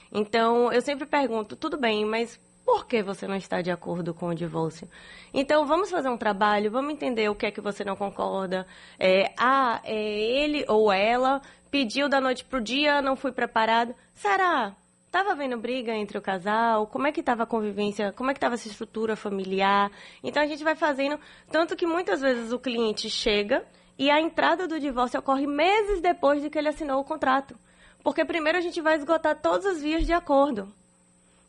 Então, 0.10 0.72
eu 0.72 0.82
sempre 0.82 1.06
pergunto, 1.06 1.56
tudo 1.58 1.78
bem, 1.78 2.06
mas 2.06 2.40
por 2.64 2.88
que 2.88 3.04
você 3.04 3.28
não 3.28 3.36
está 3.36 3.62
de 3.62 3.72
acordo 3.72 4.14
com 4.14 4.28
o 4.28 4.36
divórcio? 4.36 4.88
Então, 5.34 5.66
vamos 5.66 5.92
fazer 5.92 6.08
um 6.08 6.18
trabalho, 6.18 6.72
vamos 6.72 6.94
entender 6.94 7.30
o 7.30 7.36
que 7.36 7.48
é 7.48 7.52
que 7.52 7.60
você 7.60 7.84
não 7.84 7.96
concorda. 7.96 8.66
É, 8.98 9.34
ah, 9.38 9.82
é, 9.84 9.94
ele 9.94 10.64
ou 10.70 10.92
ela 10.94 11.42
pediu 11.70 12.08
da 12.08 12.22
noite 12.22 12.46
para 12.46 12.60
o 12.60 12.64
dia, 12.64 13.02
não 13.02 13.16
fui 13.16 13.32
preparado. 13.32 13.94
Será? 14.14 14.76
Estava 15.14 15.34
havendo 15.34 15.60
briga 15.60 15.94
entre 15.94 16.18
o 16.18 16.22
casal? 16.24 16.88
Como 16.88 17.06
é 17.06 17.12
que 17.12 17.20
estava 17.20 17.44
a 17.44 17.46
convivência? 17.46 18.12
Como 18.14 18.32
é 18.32 18.34
que 18.34 18.40
estava 18.40 18.56
essa 18.56 18.68
estrutura 18.68 19.16
familiar? 19.16 19.92
Então 20.24 20.42
a 20.42 20.48
gente 20.48 20.64
vai 20.64 20.76
fazendo, 20.76 21.20
tanto 21.52 21.76
que 21.76 21.86
muitas 21.86 22.20
vezes 22.20 22.52
o 22.52 22.58
cliente 22.58 23.12
chega 23.12 23.64
e 23.96 24.10
a 24.10 24.20
entrada 24.20 24.68
do 24.68 24.80
divórcio 24.80 25.20
ocorre 25.20 25.46
meses 25.46 26.02
depois 26.02 26.42
de 26.42 26.50
que 26.50 26.58
ele 26.58 26.68
assinou 26.68 27.00
o 27.00 27.04
contrato. 27.04 27.56
Porque 28.04 28.26
primeiro 28.26 28.58
a 28.58 28.62
gente 28.62 28.82
vai 28.82 28.98
esgotar 28.98 29.40
todas 29.40 29.68
as 29.68 29.84
vias 29.84 30.04
de 30.04 30.14
acordo. 30.14 30.68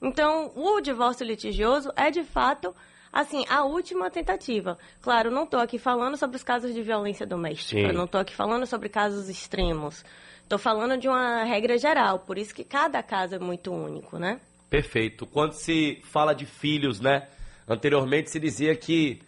Então, 0.03 0.53
o 0.55 0.79
divórcio 0.83 1.25
litigioso 1.25 1.91
é 1.97 2.11
de 2.11 2.23
fato 2.23 2.77
assim, 3.11 3.47
a 3.49 3.65
última 3.65 4.11
tentativa. 4.11 4.77
Claro, 5.01 5.31
não 5.31 5.45
estou 5.45 5.61
aqui 5.61 5.79
falando 5.79 6.19
sobre 6.19 6.37
os 6.37 6.43
casos 6.43 6.75
de 6.75 6.83
violência 6.83 7.25
doméstica, 7.25 7.89
Sim. 7.89 7.97
não 7.97 8.05
estou 8.05 8.21
aqui 8.21 8.35
falando 8.35 8.67
sobre 8.67 8.91
casos 8.91 9.31
extremos. 9.31 10.05
Estou 10.45 10.59
falando 10.59 10.97
de 10.99 11.09
uma 11.09 11.43
regra 11.43 11.77
geral, 11.79 12.21
por 12.21 12.39
isso 12.39 12.55
que 12.55 12.63
cada 12.63 13.03
caso 13.03 13.35
é 13.35 13.39
muito 13.39 13.73
único, 13.73 14.19
né? 14.19 14.41
Perfeito. 14.69 15.27
Quando 15.27 15.53
se 15.53 16.01
fala 16.05 16.35
de 16.35 16.45
filhos, 16.45 17.01
né? 17.01 17.29
Anteriormente 17.67 18.31
se 18.31 18.39
dizia 18.39 18.77
que 18.77 19.23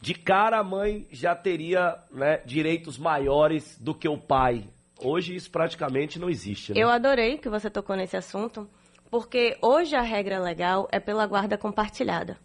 de 0.00 0.12
cara 0.12 0.58
a 0.58 0.64
mãe 0.64 1.06
já 1.10 1.34
teria 1.36 1.96
né, 2.10 2.38
direitos 2.44 2.98
maiores 2.98 3.78
do 3.78 3.94
que 3.94 4.08
o 4.08 4.18
pai. 4.18 4.64
Hoje 4.98 5.36
isso 5.36 5.50
praticamente 5.50 6.18
não 6.18 6.28
existe. 6.28 6.72
Né? 6.72 6.80
Eu 6.80 6.88
adorei 6.88 7.38
que 7.38 7.48
você 7.48 7.70
tocou 7.70 7.94
nesse 7.94 8.16
assunto, 8.16 8.68
porque 9.08 9.56
hoje 9.62 9.94
a 9.94 10.02
regra 10.02 10.40
legal 10.40 10.88
é 10.90 10.98
pela 10.98 11.26
guarda 11.26 11.56
compartilhada. 11.56 12.36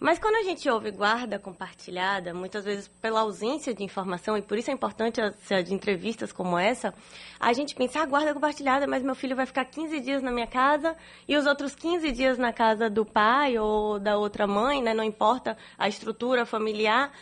Mas 0.00 0.18
quando 0.20 0.36
a 0.36 0.42
gente 0.44 0.68
ouve 0.70 0.92
guarda 0.92 1.40
compartilhada, 1.40 2.32
muitas 2.32 2.64
vezes 2.64 2.86
pela 2.86 3.20
ausência 3.20 3.74
de 3.74 3.82
informação, 3.82 4.36
e 4.36 4.42
por 4.42 4.56
isso 4.56 4.70
é 4.70 4.74
importante 4.74 5.20
as, 5.20 5.34
entrevistas 5.70 6.32
como 6.32 6.56
essa, 6.56 6.94
a 7.40 7.52
gente 7.52 7.74
pensa, 7.74 8.00
ah, 8.00 8.06
guarda 8.06 8.32
compartilhada, 8.32 8.86
mas 8.86 9.02
meu 9.02 9.16
filho 9.16 9.34
vai 9.34 9.44
ficar 9.44 9.64
15 9.64 9.98
dias 10.00 10.22
na 10.22 10.30
minha 10.30 10.46
casa 10.46 10.96
e 11.26 11.36
os 11.36 11.46
outros 11.46 11.74
15 11.74 12.12
dias 12.12 12.38
na 12.38 12.52
casa 12.52 12.88
do 12.88 13.04
pai 13.04 13.58
ou 13.58 13.98
da 13.98 14.16
outra 14.16 14.46
mãe, 14.46 14.80
né? 14.80 14.94
Não 14.94 15.02
importa 15.02 15.58
a 15.76 15.88
estrutura 15.88 16.46
familiar. 16.46 17.12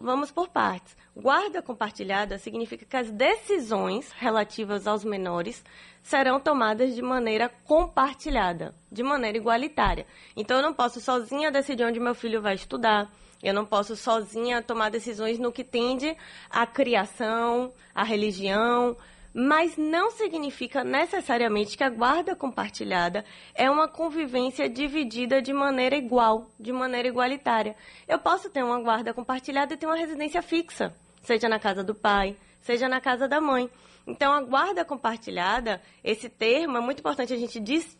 Vamos 0.00 0.30
por 0.30 0.48
partes. 0.48 0.96
Guarda 1.20 1.60
compartilhada 1.60 2.38
significa 2.38 2.86
que 2.86 2.96
as 2.96 3.10
decisões 3.10 4.12
relativas 4.12 4.86
aos 4.86 5.04
menores 5.04 5.64
serão 6.00 6.38
tomadas 6.38 6.94
de 6.94 7.02
maneira 7.02 7.50
compartilhada, 7.64 8.72
de 8.90 9.02
maneira 9.02 9.36
igualitária. 9.36 10.06
Então, 10.36 10.58
eu 10.58 10.62
não 10.62 10.72
posso 10.72 11.00
sozinha 11.00 11.50
decidir 11.50 11.82
onde 11.82 11.98
meu 11.98 12.14
filho 12.14 12.40
vai 12.40 12.54
estudar. 12.54 13.12
Eu 13.42 13.52
não 13.52 13.66
posso 13.66 13.96
sozinha 13.96 14.62
tomar 14.62 14.90
decisões 14.90 15.40
no 15.40 15.50
que 15.50 15.64
tende 15.64 16.16
à 16.48 16.64
criação, 16.64 17.72
à 17.92 18.04
religião, 18.04 18.96
mas 19.34 19.76
não 19.76 20.12
significa 20.12 20.84
necessariamente 20.84 21.76
que 21.76 21.82
a 21.82 21.90
guarda 21.90 22.36
compartilhada 22.36 23.24
é 23.56 23.68
uma 23.68 23.88
convivência 23.88 24.68
dividida 24.68 25.42
de 25.42 25.52
maneira 25.52 25.96
igual, 25.96 26.46
de 26.60 26.72
maneira 26.72 27.08
igualitária. 27.08 27.74
Eu 28.06 28.20
posso 28.20 28.48
ter 28.48 28.62
uma 28.62 28.80
guarda 28.80 29.12
compartilhada 29.12 29.74
e 29.74 29.76
ter 29.76 29.86
uma 29.86 29.96
residência 29.96 30.40
fixa, 30.42 30.94
seja 31.22 31.48
na 31.48 31.58
casa 31.58 31.82
do 31.82 31.94
pai, 31.94 32.36
seja 32.60 32.88
na 32.88 33.00
casa 33.00 33.28
da 33.28 33.40
mãe. 33.40 33.70
Então, 34.06 34.32
a 34.32 34.40
guarda 34.42 34.84
compartilhada, 34.84 35.82
esse 36.02 36.28
termo, 36.28 36.78
é 36.78 36.80
muito 36.80 37.00
importante 37.00 37.32
a 37.32 37.36
gente 37.36 37.60
des, 37.60 37.98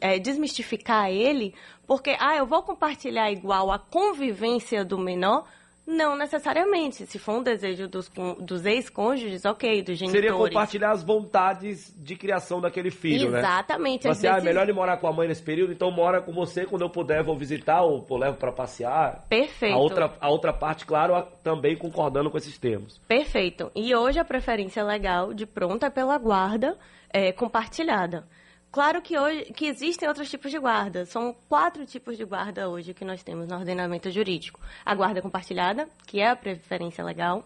é, 0.00 0.18
desmistificar 0.18 1.10
ele, 1.10 1.54
porque, 1.86 2.16
ah, 2.18 2.36
eu 2.36 2.46
vou 2.46 2.62
compartilhar 2.62 3.30
igual 3.30 3.70
a 3.70 3.78
convivência 3.78 4.84
do 4.84 4.98
menor, 4.98 5.46
não 5.86 6.16
necessariamente. 6.16 7.06
Se 7.06 7.18
for 7.18 7.38
um 7.38 7.42
desejo 7.42 7.86
dos, 7.86 8.10
dos 8.40 8.64
ex-cônjuges, 8.64 9.44
ok, 9.44 9.82
dos 9.82 9.98
genitores. 9.98 10.24
Seria 10.24 10.36
compartilhar 10.36 10.90
as 10.92 11.02
vontades 11.02 11.94
de 11.96 12.16
criação 12.16 12.60
daquele 12.60 12.90
filho, 12.90 13.28
Exatamente. 13.28 13.32
né? 13.32 13.38
Exatamente. 13.40 14.02
Você, 14.08 14.22
vezes... 14.22 14.36
ah, 14.36 14.38
é 14.38 14.40
melhor 14.40 14.62
ele 14.62 14.72
morar 14.72 14.96
com 14.96 15.06
a 15.06 15.12
mãe 15.12 15.28
nesse 15.28 15.42
período, 15.42 15.72
então 15.72 15.90
mora 15.90 16.20
com 16.22 16.32
você, 16.32 16.64
quando 16.64 16.82
eu 16.82 16.90
puder 16.90 17.22
vou 17.22 17.36
visitar 17.36 17.82
ou 17.82 18.04
levo 18.16 18.36
para 18.36 18.52
passear. 18.52 19.24
Perfeito. 19.28 19.74
A 19.74 19.78
outra, 19.78 20.12
a 20.20 20.30
outra 20.30 20.52
parte, 20.52 20.86
claro, 20.86 21.26
também 21.42 21.76
concordando 21.76 22.30
com 22.30 22.38
esses 22.38 22.58
termos. 22.58 22.98
Perfeito. 23.06 23.70
E 23.74 23.94
hoje 23.94 24.18
a 24.18 24.24
preferência 24.24 24.82
legal 24.82 25.34
de 25.34 25.46
pronto 25.46 25.84
é 25.84 25.90
pela 25.90 26.16
guarda 26.18 26.76
é, 27.10 27.32
compartilhada. 27.32 28.26
Claro 28.74 29.00
que 29.00 29.16
hoje 29.16 29.52
que 29.52 29.66
existem 29.66 30.08
outros 30.08 30.28
tipos 30.28 30.50
de 30.50 30.58
guarda. 30.58 31.06
São 31.06 31.32
quatro 31.48 31.86
tipos 31.86 32.16
de 32.16 32.24
guarda 32.24 32.68
hoje 32.68 32.92
que 32.92 33.04
nós 33.04 33.22
temos 33.22 33.46
no 33.46 33.54
ordenamento 33.54 34.10
jurídico. 34.10 34.58
A 34.84 34.92
guarda 34.96 35.22
compartilhada, 35.22 35.88
que 36.08 36.18
é 36.18 36.30
a 36.30 36.34
preferência 36.34 37.04
legal. 37.04 37.44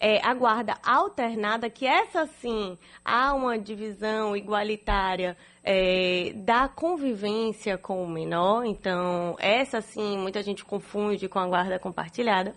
é, 0.00 0.20
a 0.26 0.34
guarda 0.34 0.76
alternada, 0.84 1.70
que 1.70 1.86
essa 1.86 2.26
sim 2.40 2.76
há 3.04 3.32
uma 3.32 3.58
divisão 3.58 4.36
igualitária 4.36 5.36
é, 5.64 6.32
da 6.34 6.68
convivência 6.68 7.78
com 7.78 8.02
o 8.02 8.08
menor, 8.08 8.64
então 8.64 9.36
essa 9.38 9.80
sim 9.80 10.18
muita 10.18 10.42
gente 10.42 10.64
confunde 10.64 11.28
com 11.28 11.38
a 11.38 11.46
guarda 11.46 11.78
compartilhada. 11.78 12.54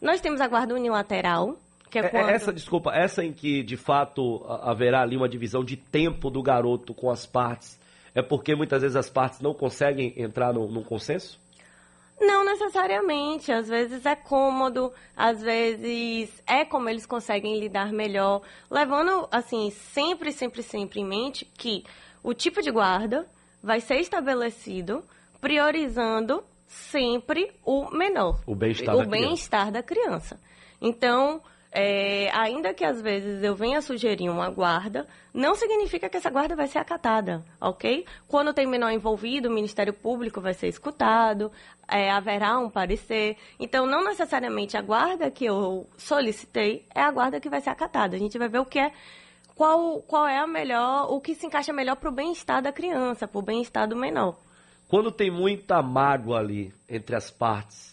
Nós 0.00 0.20
temos 0.20 0.40
a 0.40 0.48
guarda 0.48 0.74
unilateral, 0.74 1.56
que 1.92 1.98
é, 1.98 2.02
É- 2.02 2.06
é 2.06 2.08
quando... 2.08 2.28
Essa, 2.30 2.52
desculpa, 2.52 2.90
essa 2.92 3.22
em 3.22 3.32
que 3.32 3.62
de 3.62 3.76
fato 3.76 4.44
haverá 4.62 5.02
ali 5.02 5.16
uma 5.16 5.28
divisão 5.28 5.62
de 5.62 5.76
tempo 5.76 6.30
do 6.30 6.42
garoto 6.42 6.94
com 6.94 7.10
as 7.10 7.26
partes, 7.26 7.78
é 8.14 8.22
porque 8.22 8.54
muitas 8.54 8.80
vezes 8.82 8.96
as 8.96 9.10
partes 9.10 9.40
não 9.40 9.52
conseguem 9.54 10.12
entrar 10.16 10.52
no, 10.52 10.66
num 10.68 10.82
consenso? 10.82 11.38
Não 12.20 12.44
necessariamente. 12.44 13.52
Às 13.52 13.68
vezes 13.68 14.06
é 14.06 14.14
cômodo, 14.14 14.92
às 15.16 15.42
vezes 15.42 16.42
é 16.46 16.64
como 16.64 16.88
eles 16.88 17.04
conseguem 17.04 17.58
lidar 17.58 17.92
melhor. 17.92 18.42
Levando, 18.70 19.28
assim, 19.30 19.70
sempre, 19.70 20.32
sempre, 20.32 20.62
sempre 20.62 21.00
em 21.00 21.04
mente 21.04 21.44
que 21.44 21.84
o 22.22 22.32
tipo 22.32 22.62
de 22.62 22.70
guarda 22.70 23.26
vai 23.62 23.80
ser 23.80 23.96
estabelecido 23.96 25.04
priorizando 25.40 26.42
sempre 26.66 27.50
o 27.64 27.90
menor. 27.90 28.40
O 28.46 28.54
bem-estar 28.54 28.96
da 28.96 29.04
bem-estar 29.04 29.72
da 29.72 29.82
criança. 29.82 30.38
Então, 30.80 31.42
é, 31.74 32.30
ainda 32.34 32.74
que 32.74 32.84
às 32.84 33.00
vezes 33.00 33.42
eu 33.42 33.54
venha 33.54 33.80
sugerir 33.80 34.28
uma 34.28 34.50
guarda, 34.50 35.06
não 35.32 35.54
significa 35.54 36.06
que 36.06 36.18
essa 36.18 36.28
guarda 36.28 36.54
vai 36.54 36.68
ser 36.68 36.78
acatada, 36.78 37.42
ok? 37.58 38.04
Quando 38.28 38.52
tem 38.52 38.66
menor 38.66 38.90
envolvido, 38.90 39.48
o 39.48 39.52
Ministério 39.52 39.94
Público 39.94 40.38
vai 40.38 40.52
ser 40.52 40.68
escutado, 40.68 41.50
é, 41.88 42.10
haverá 42.10 42.58
um 42.58 42.68
parecer. 42.68 43.38
Então, 43.58 43.86
não 43.86 44.04
necessariamente 44.04 44.76
a 44.76 44.82
guarda 44.82 45.30
que 45.30 45.46
eu 45.46 45.88
solicitei 45.96 46.84
é 46.94 47.00
a 47.00 47.10
guarda 47.10 47.40
que 47.40 47.48
vai 47.48 47.62
ser 47.62 47.70
acatada. 47.70 48.16
A 48.16 48.18
gente 48.18 48.36
vai 48.36 48.48
ver 48.48 48.58
o 48.58 48.66
que 48.66 48.78
é 48.78 48.92
qual, 49.54 50.02
qual 50.02 50.26
é 50.26 50.38
a 50.38 50.46
melhor, 50.46 51.10
o 51.10 51.20
que 51.20 51.34
se 51.34 51.46
encaixa 51.46 51.72
melhor 51.72 51.96
para 51.96 52.10
o 52.10 52.12
bem-estar 52.12 52.60
da 52.60 52.70
criança, 52.70 53.26
para 53.26 53.38
o 53.38 53.42
bem-estar 53.42 53.88
do 53.88 53.96
menor. 53.96 54.36
Quando 54.88 55.10
tem 55.10 55.30
muita 55.30 55.82
mágoa 55.82 56.38
ali 56.38 56.70
entre 56.86 57.16
as 57.16 57.30
partes, 57.30 57.91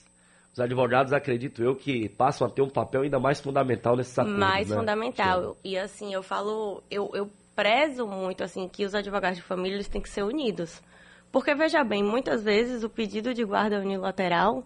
os 0.54 0.60
advogados, 0.60 1.14
acredito 1.14 1.64
eu, 1.64 1.76
que 1.76 2.10
passam 2.10 2.48
a 2.48 2.50
ter 2.50 2.62
um 2.62 2.70
papel 2.70 3.02
ainda 3.04 3.20
mais 3.20 3.40
fundamental 3.40 3.96
nesses 3.96 4.18
acordos. 4.18 4.40
mais 4.40 4.70
né? 4.70 4.76
fundamental. 4.76 5.58
E 5.64 5.78
assim, 5.78 6.14
eu 6.14 6.24
falo, 6.24 6.84
eu, 6.90 7.10
eu 7.14 7.30
prezo 7.56 8.08
muito 8.08 8.44
assim 8.44 8.68
que 8.68 8.86
os 8.86 8.96
advogados 8.96 9.38
de 9.38 9.44
família 9.44 9.76
eles 9.76 9.88
têm 9.88 10.02
que 10.02 10.10
ser 10.10 10.24
unidos. 10.24 10.82
Porque 11.32 11.54
veja 11.54 11.84
bem, 11.84 12.04
muitas 12.04 12.44
vezes 12.44 12.84
o 12.84 12.90
pedido 12.90 13.34
de 13.34 13.44
guarda 13.46 13.80
unilateral 13.80 14.64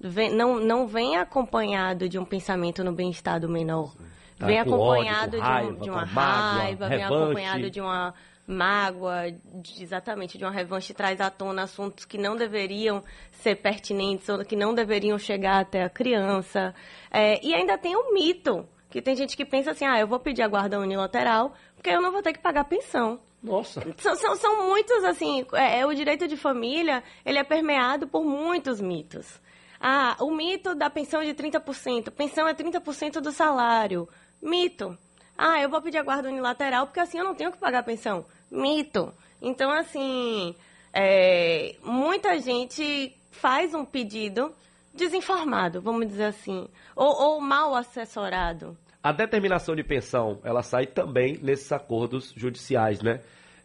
vem- 0.00 0.34
não, 0.34 0.58
não 0.58 0.86
vem 0.86 1.16
acompanhado 1.16 2.08
de 2.08 2.18
um 2.18 2.24
pensamento 2.24 2.82
no 2.82 2.92
bem-estar 2.92 3.38
do 3.38 3.48
menor. 3.48 3.94
Tá 4.38 4.46
vem 4.46 4.58
ódio, 4.60 4.74
acompanhado 4.74 5.30
com 5.32 5.36
de, 5.36 5.42
um- 5.42 5.44
raiva, 5.44 5.80
de 5.80 5.90
uma 5.90 6.04
raiva, 6.04 6.88
vem 6.88 6.98
revanche. 6.98 7.22
acompanhado 7.22 7.70
de 7.70 7.80
uma 7.80 8.14
mágoa, 8.50 9.30
de- 9.30 9.82
exatamente, 9.82 10.36
de 10.36 10.44
uma 10.44 10.50
revanche 10.50 10.92
traz 10.92 11.20
à 11.20 11.30
tona 11.30 11.62
assuntos 11.62 12.04
que 12.04 12.18
não 12.18 12.36
deveriam 12.36 13.02
ser 13.30 13.56
pertinentes 13.56 14.28
ou 14.28 14.44
que 14.44 14.56
não 14.56 14.74
deveriam 14.74 15.18
chegar 15.18 15.60
até 15.60 15.84
a 15.84 15.88
criança. 15.90 16.74
É, 17.10 17.44
e 17.44 17.54
ainda 17.54 17.78
tem 17.78 17.94
o 17.96 18.12
mito, 18.12 18.68
que 18.90 19.00
tem 19.00 19.14
gente 19.16 19.36
que 19.36 19.44
pensa 19.44 19.70
assim, 19.70 19.86
ah, 19.86 19.98
eu 19.98 20.06
vou 20.06 20.18
pedir 20.18 20.42
a 20.42 20.48
guarda 20.48 20.78
unilateral 20.78 21.54
porque 21.76 21.90
eu 21.90 22.02
não 22.02 22.12
vou 22.12 22.22
ter 22.22 22.32
que 22.32 22.40
pagar 22.40 22.64
pensão. 22.64 23.18
Nossa, 23.42 23.80
São, 23.96 24.14
são, 24.16 24.36
são 24.36 24.66
muitos, 24.68 25.02
assim, 25.04 25.46
é, 25.54 25.78
é, 25.80 25.86
o 25.86 25.94
direito 25.94 26.28
de 26.28 26.36
família, 26.36 27.02
ele 27.24 27.38
é 27.38 27.44
permeado 27.44 28.06
por 28.06 28.22
muitos 28.22 28.82
mitos. 28.82 29.40
Ah, 29.80 30.14
o 30.20 30.30
mito 30.30 30.74
da 30.74 30.90
pensão 30.90 31.24
de 31.24 31.32
30%. 31.32 32.10
Pensão 32.10 32.46
é 32.46 32.52
30% 32.52 33.18
do 33.20 33.32
salário. 33.32 34.06
Mito. 34.42 34.98
Ah, 35.38 35.58
eu 35.58 35.70
vou 35.70 35.80
pedir 35.80 35.96
a 35.96 36.02
guarda 36.02 36.28
unilateral 36.28 36.86
porque 36.86 37.00
assim 37.00 37.16
eu 37.18 37.24
não 37.24 37.34
tenho 37.34 37.50
que 37.50 37.56
pagar 37.56 37.82
pensão. 37.82 38.26
Mito. 38.50 39.12
Então, 39.40 39.70
assim, 39.70 40.54
é, 40.92 41.76
muita 41.84 42.38
gente 42.38 43.14
faz 43.30 43.74
um 43.74 43.84
pedido 43.84 44.52
desinformado, 44.92 45.80
vamos 45.80 46.08
dizer 46.08 46.24
assim, 46.24 46.68
ou, 46.96 47.08
ou 47.08 47.40
mal 47.40 47.74
assessorado. 47.74 48.76
a 49.02 49.12
determinação 49.12 49.74
de 49.74 49.82
pensão, 49.84 50.38
ela 50.44 50.62
sai 50.62 50.86
também 50.86 51.38
nesses 51.40 51.70
acordos 51.72 52.34
judiciais, 52.36 53.00
né? 53.00 53.20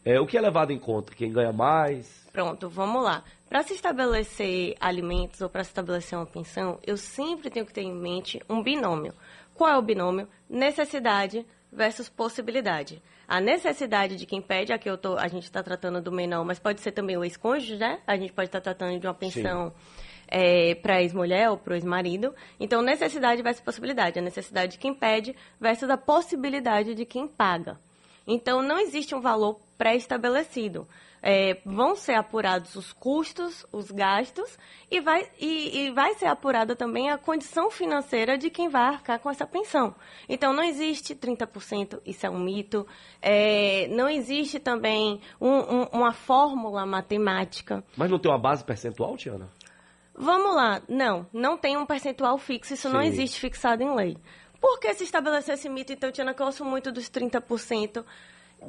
É, 0.05 0.19
o 0.19 0.27
que 0.27 0.37
é 0.37 0.41
levado 0.41 0.71
em 0.71 0.77
conta? 0.77 1.15
Quem 1.15 1.31
ganha 1.31 1.51
mais? 1.51 2.25
Pronto, 2.31 2.69
vamos 2.69 3.03
lá. 3.03 3.23
Para 3.49 3.63
se 3.63 3.73
estabelecer 3.73 4.75
alimentos 4.79 5.41
ou 5.41 5.49
para 5.49 5.63
se 5.63 5.71
estabelecer 5.71 6.17
uma 6.17 6.27
pensão, 6.27 6.77
eu 6.85 6.95
sempre 6.95 7.49
tenho 7.49 7.65
que 7.65 7.73
ter 7.73 7.81
em 7.81 7.93
mente 7.93 8.39
um 8.47 8.61
binômio. 8.61 9.13
Qual 9.55 9.69
é 9.69 9.77
o 9.77 9.81
binômio? 9.81 10.27
Necessidade 10.47 11.45
versus 11.75 12.09
possibilidade. 12.09 13.01
A 13.27 13.41
necessidade 13.41 14.15
de 14.15 14.25
quem 14.25 14.41
pede, 14.41 14.71
aqui 14.71 14.89
eu 14.89 14.97
tô, 14.97 15.17
a 15.17 15.27
gente 15.27 15.43
está 15.43 15.61
tratando 15.61 16.01
do 16.01 16.11
menor, 16.11 16.45
mas 16.45 16.59
pode 16.59 16.79
ser 16.79 16.91
também 16.91 17.17
o 17.17 17.23
ex-cônjuge, 17.23 17.77
né? 17.77 17.99
A 18.07 18.15
gente 18.15 18.31
pode 18.31 18.47
estar 18.47 18.61
tratando 18.61 18.99
de 18.99 19.07
uma 19.07 19.13
pensão 19.13 19.73
para 20.81 21.01
ex-mulher 21.01 21.49
ou 21.49 21.57
para 21.57 21.73
o 21.73 21.75
ex-marido. 21.75 22.33
Então, 22.59 22.81
necessidade 22.81 23.41
versus 23.41 23.63
possibilidade. 23.63 24.17
A 24.17 24.21
necessidade 24.21 24.73
de 24.73 24.77
quem 24.77 24.93
pede 24.93 25.35
versus 25.59 25.89
a 25.89 25.97
possibilidade 25.97 26.95
de 26.95 27.05
quem 27.05 27.27
paga. 27.27 27.79
Então, 28.27 28.61
não 28.61 28.79
existe 28.79 29.13
um 29.13 29.21
valor 29.21 29.59
pré-estabelecido. 29.77 30.87
É, 31.27 31.57
vão 31.65 31.95
ser 31.95 32.13
apurados 32.13 32.75
os 32.75 32.93
custos, 32.93 33.65
os 33.71 33.89
gastos, 33.89 34.59
e 34.91 35.01
vai, 35.01 35.27
e, 35.39 35.87
e 35.87 35.91
vai 35.91 36.13
ser 36.13 36.27
apurada 36.27 36.75
também 36.75 37.09
a 37.09 37.17
condição 37.17 37.71
financeira 37.71 38.37
de 38.37 38.51
quem 38.51 38.69
vai 38.69 38.83
arcar 38.83 39.17
com 39.19 39.27
essa 39.31 39.47
pensão. 39.47 39.95
Então, 40.29 40.53
não 40.53 40.61
existe 40.63 41.15
30%, 41.15 41.99
isso 42.05 42.27
é 42.27 42.29
um 42.29 42.37
mito. 42.39 42.85
É, 43.19 43.87
não 43.89 44.07
existe 44.07 44.59
também 44.59 45.19
um- 45.41 45.47
um- 45.81 45.87
uma 45.93 46.11
fórmula 46.13 46.85
matemática. 46.85 47.83
Mas 47.97 48.11
não 48.11 48.19
tem 48.19 48.29
uma 48.31 48.37
base 48.37 48.63
percentual, 48.63 49.17
Tiana? 49.17 49.49
Vamos 50.13 50.55
lá. 50.55 50.79
Não, 50.87 51.25
não 51.33 51.57
tem 51.57 51.75
um 51.75 51.87
percentual 51.87 52.37
fixo, 52.37 52.75
isso 52.75 52.87
não 52.87 53.01
Sim. 53.01 53.07
existe 53.07 53.39
fixado 53.39 53.81
em 53.81 53.95
lei. 53.95 54.15
Por 54.61 54.79
que 54.79 54.93
se 54.93 55.03
estabeleceu 55.03 55.55
esse 55.55 55.67
mito, 55.69 55.91
então, 55.91 56.11
Tiana, 56.11 56.35
que 56.35 56.41
eu 56.41 56.45
ouço 56.45 56.63
muito 56.63 56.91
dos 56.91 57.09
30%? 57.09 58.05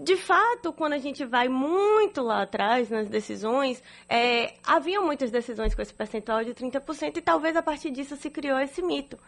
De 0.03 0.17
fato, 0.17 0.73
quando 0.73 0.93
a 0.93 0.99
gente 0.99 1.25
vai 1.25 1.49
muito 1.49 2.23
lá 2.23 2.43
atrás 2.43 2.91
nas 2.91 3.09
decisões, 3.09 3.83
é, 4.09 4.55
haviam 4.65 5.05
muitas 5.05 5.31
decisões 5.31 5.75
com 5.75 5.83
esse 5.83 5.95
percentual 5.95 6.45
de 6.45 6.55
30% 6.55 7.17
e 7.17 7.21
talvez 7.21 7.57
a 7.57 7.63
partir 7.63 7.91
disso 7.91 8.17
se 8.17 8.31
criou 8.31 8.59
esse 8.59 8.83
mito. 8.83 9.19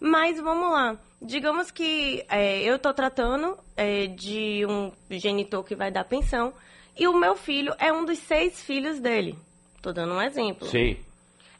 Mas 0.00 0.40
vamos 0.40 0.70
lá. 0.70 0.98
Digamos 1.20 1.70
que 1.70 2.24
é, 2.28 2.62
eu 2.62 2.76
estou 2.76 2.94
tratando 2.94 3.56
é, 3.76 4.06
de 4.06 4.64
um 4.66 4.92
genitor 5.10 5.64
que 5.64 5.74
vai 5.74 5.90
dar 5.90 6.04
pensão 6.04 6.52
e 6.96 7.06
o 7.06 7.18
meu 7.18 7.36
filho 7.36 7.74
é 7.78 7.92
um 7.92 8.04
dos 8.04 8.18
seis 8.18 8.60
filhos 8.62 9.00
dele. 9.00 9.38
Estou 9.76 9.92
dando 9.92 10.14
um 10.14 10.22
exemplo. 10.22 10.68
Sim. 10.68 10.96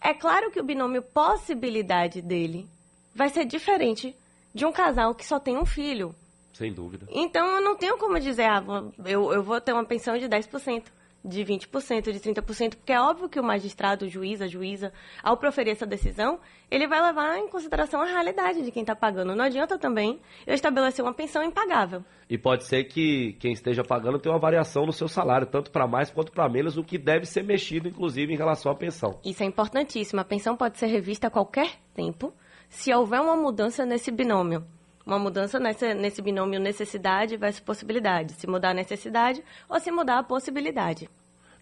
É 0.01 0.15
claro 0.15 0.51
que 0.51 0.61
o 0.61 0.65
binômio 0.65 1.03
possibilidade 1.03 2.23
dele 2.23 2.69
vai 3.15 3.29
ser 3.29 3.45
diferente 3.45 4.15
de 4.55 4.65
um 4.65 4.73
casal 4.73 5.15
que 5.15 5.27
só 5.27 5.41
tem 5.41 5.57
um 5.57 5.67
filho. 5.67 6.15
Sem 6.59 6.73
dúvida. 6.73 7.07
Então 7.11 7.47
eu 7.55 7.61
não 7.61 7.77
tenho 7.77 7.97
como 7.99 8.19
dizer, 8.19 8.43
ah, 8.43 8.61
eu, 9.07 9.33
eu 9.33 9.45
vou 9.45 9.61
ter 9.61 9.73
uma 9.73 9.85
pensão 9.85 10.19
de 10.19 10.29
10%, 10.29 10.87
de 11.25 11.45
20%, 11.45 12.11
de 12.11 12.19
30%, 12.19 12.75
porque 12.75 12.93
é 12.93 13.01
óbvio 13.01 13.29
que 13.29 13.39
o 13.39 13.45
magistrado, 13.45 14.07
o 14.07 14.09
juiz, 14.09 14.43
a 14.43 14.49
juíza, 14.49 14.93
ao 15.23 15.37
proferir 15.37 15.71
essa 15.71 15.87
decisão, 15.87 16.41
ele 16.69 16.89
vai 16.89 17.01
levar 17.01 17.39
em 17.39 17.47
consideração 17.49 18.03
a 18.03 18.07
realidade 18.07 18.65
de 18.65 18.73
quem 18.73 18.83
está 18.83 18.97
pagando. 18.97 19.37
Não 19.37 19.45
adianta 19.45 19.79
também 19.79 20.19
eu 20.45 20.53
estabelecer 20.53 21.05
uma 21.05 21.15
pensão 21.15 21.45
impagável. 21.45 22.03
E 22.29 22.37
pode 22.37 22.65
ser 22.65 22.83
que 22.87 23.35
quem 23.35 23.53
esteja 23.53 23.85
pagando 23.85 24.19
tenha 24.19 24.35
uma 24.35 24.41
variação 24.41 24.85
no 24.85 24.93
seu 24.93 25.07
salário, 25.07 25.47
tanto 25.47 25.71
para 25.71 25.87
mais 25.87 26.11
quanto 26.11 26.33
para 26.33 26.49
menos, 26.49 26.77
o 26.77 26.83
que 26.83 26.99
deve 26.99 27.25
ser 27.25 27.45
mexido, 27.45 27.89
inclusive, 27.89 28.33
em 28.33 28.37
relação 28.37 28.73
à 28.73 28.75
pensão. 28.75 29.21
Isso 29.25 29.45
é 29.45 29.47
importantíssimo. 29.47 30.21
A 30.21 30.25
pensão 30.25 30.57
pode 30.57 30.77
ser 30.77 30.87
revista 30.87 31.29
a 31.29 31.31
qualquer 31.31 31.77
tempo, 31.95 32.35
se 32.69 32.93
houver 32.93 33.21
uma 33.21 33.37
mudança 33.37 33.87
nesse 33.87 34.11
binômio. 34.11 34.67
Uma 35.09 35.19
mudança 35.19 35.59
nesse, 35.59 35.95
nesse 35.95 36.21
binômio 36.21 36.61
necessidade 36.61 37.35
versus 37.39 37.61
possibilidade. 37.61 38.35
Se 38.35 38.47
mudar 38.47 38.73
a 38.73 38.75
necessidade 38.75 39.43
ou 39.67 39.81
se 39.81 39.91
mudar 39.91 40.19
a 40.19 40.23
possibilidade. 40.23 41.09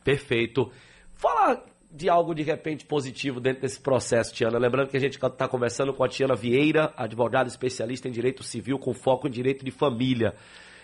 Perfeito. 0.02 0.68
Fala 1.14 1.64
de 1.88 2.08
algo 2.08 2.34
de 2.34 2.42
repente 2.42 2.84
positivo 2.84 3.38
dentro 3.38 3.62
desse 3.62 3.80
processo, 3.80 4.34
Tiana. 4.34 4.58
Lembrando 4.58 4.88
que 4.88 4.96
a 4.96 5.00
gente 5.00 5.16
está 5.16 5.46
conversando 5.46 5.94
com 5.94 6.02
a 6.02 6.08
Tiana 6.08 6.34
Vieira, 6.34 6.92
advogada 6.96 7.48
especialista 7.48 8.08
em 8.08 8.10
direito 8.10 8.42
civil 8.42 8.80
com 8.80 8.92
foco 8.92 9.28
em 9.28 9.30
direito 9.30 9.64
de 9.64 9.70
família. 9.70 10.34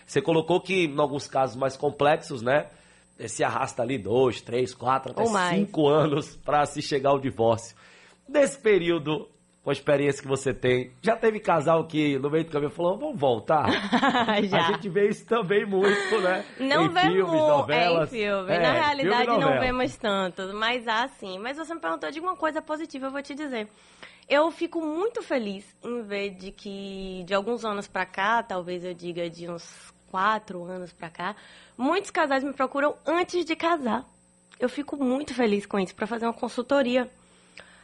Você 0.06 0.22
colocou 0.22 0.60
que 0.60 0.84
em 0.84 1.00
alguns 1.00 1.26
casos 1.26 1.56
mais 1.56 1.76
complexos, 1.76 2.42
né? 2.42 2.68
Se 3.26 3.42
arrasta 3.42 3.82
ali 3.82 3.98
dois, 3.98 4.40
três, 4.40 4.72
quatro, 4.72 5.10
até 5.10 5.26
cinco 5.56 5.88
anos 5.88 6.36
para 6.36 6.64
se 6.66 6.80
chegar 6.80 7.10
ao 7.10 7.18
divórcio. 7.18 7.76
Nesse 8.28 8.56
período, 8.56 9.28
com 9.62 9.70
a 9.70 9.72
experiência 9.72 10.20
que 10.20 10.28
você 10.28 10.52
tem, 10.52 10.92
já 11.00 11.14
teve 11.16 11.38
casal 11.38 11.86
que 11.86 12.18
no 12.18 12.28
meio 12.28 12.44
do 12.44 12.50
caminho 12.50 12.70
falou, 12.70 12.98
vamos 12.98 13.18
voltar? 13.20 13.66
A 14.28 14.40
gente 14.42 14.88
vê 14.88 15.08
isso 15.08 15.24
também 15.24 15.64
muito, 15.64 16.20
né? 16.20 16.44
Não 16.58 16.86
em 16.86 16.88
vemos 16.88 17.12
filmes, 17.14 17.40
novelas. 17.40 18.12
é, 18.12 18.16
em 18.16 18.20
filme. 18.20 18.52
É, 18.52 18.58
Na 18.58 18.64
filme 18.72 18.80
realidade, 18.80 19.26
não 19.26 19.40
novela. 19.40 19.60
vemos 19.60 19.96
tanto. 19.96 20.42
Mas 20.54 20.88
há 20.88 21.06
sim. 21.08 21.38
Mas 21.38 21.56
você 21.58 21.72
me 21.74 21.80
perguntou 21.80 22.10
de 22.10 22.18
uma 22.18 22.34
coisa 22.36 22.60
positiva, 22.60 23.06
eu 23.06 23.10
vou 23.12 23.22
te 23.22 23.34
dizer. 23.36 23.68
eu 24.28 24.50
fico 24.50 24.80
muito 24.80 25.22
feliz 25.22 25.64
em 25.84 26.02
ver 26.02 26.30
de 26.30 26.50
que 26.50 27.22
de 27.24 27.32
alguns 27.32 27.64
anos 27.64 27.86
para 27.86 28.04
cá, 28.04 28.42
talvez 28.42 28.84
eu 28.84 28.94
diga 28.94 29.30
de 29.30 29.48
uns 29.48 29.92
quatro 30.10 30.64
anos 30.64 30.92
para 30.92 31.08
cá, 31.08 31.36
muitos 31.78 32.10
casais 32.10 32.42
me 32.42 32.52
procuram 32.52 32.96
antes 33.06 33.44
de 33.44 33.54
casar. 33.54 34.04
Eu 34.58 34.68
fico 34.68 34.96
muito 34.96 35.32
feliz 35.34 35.66
com 35.66 35.78
isso 35.78 35.94
para 35.94 36.06
fazer 36.06 36.26
uma 36.26 36.32
consultoria. 36.34 37.08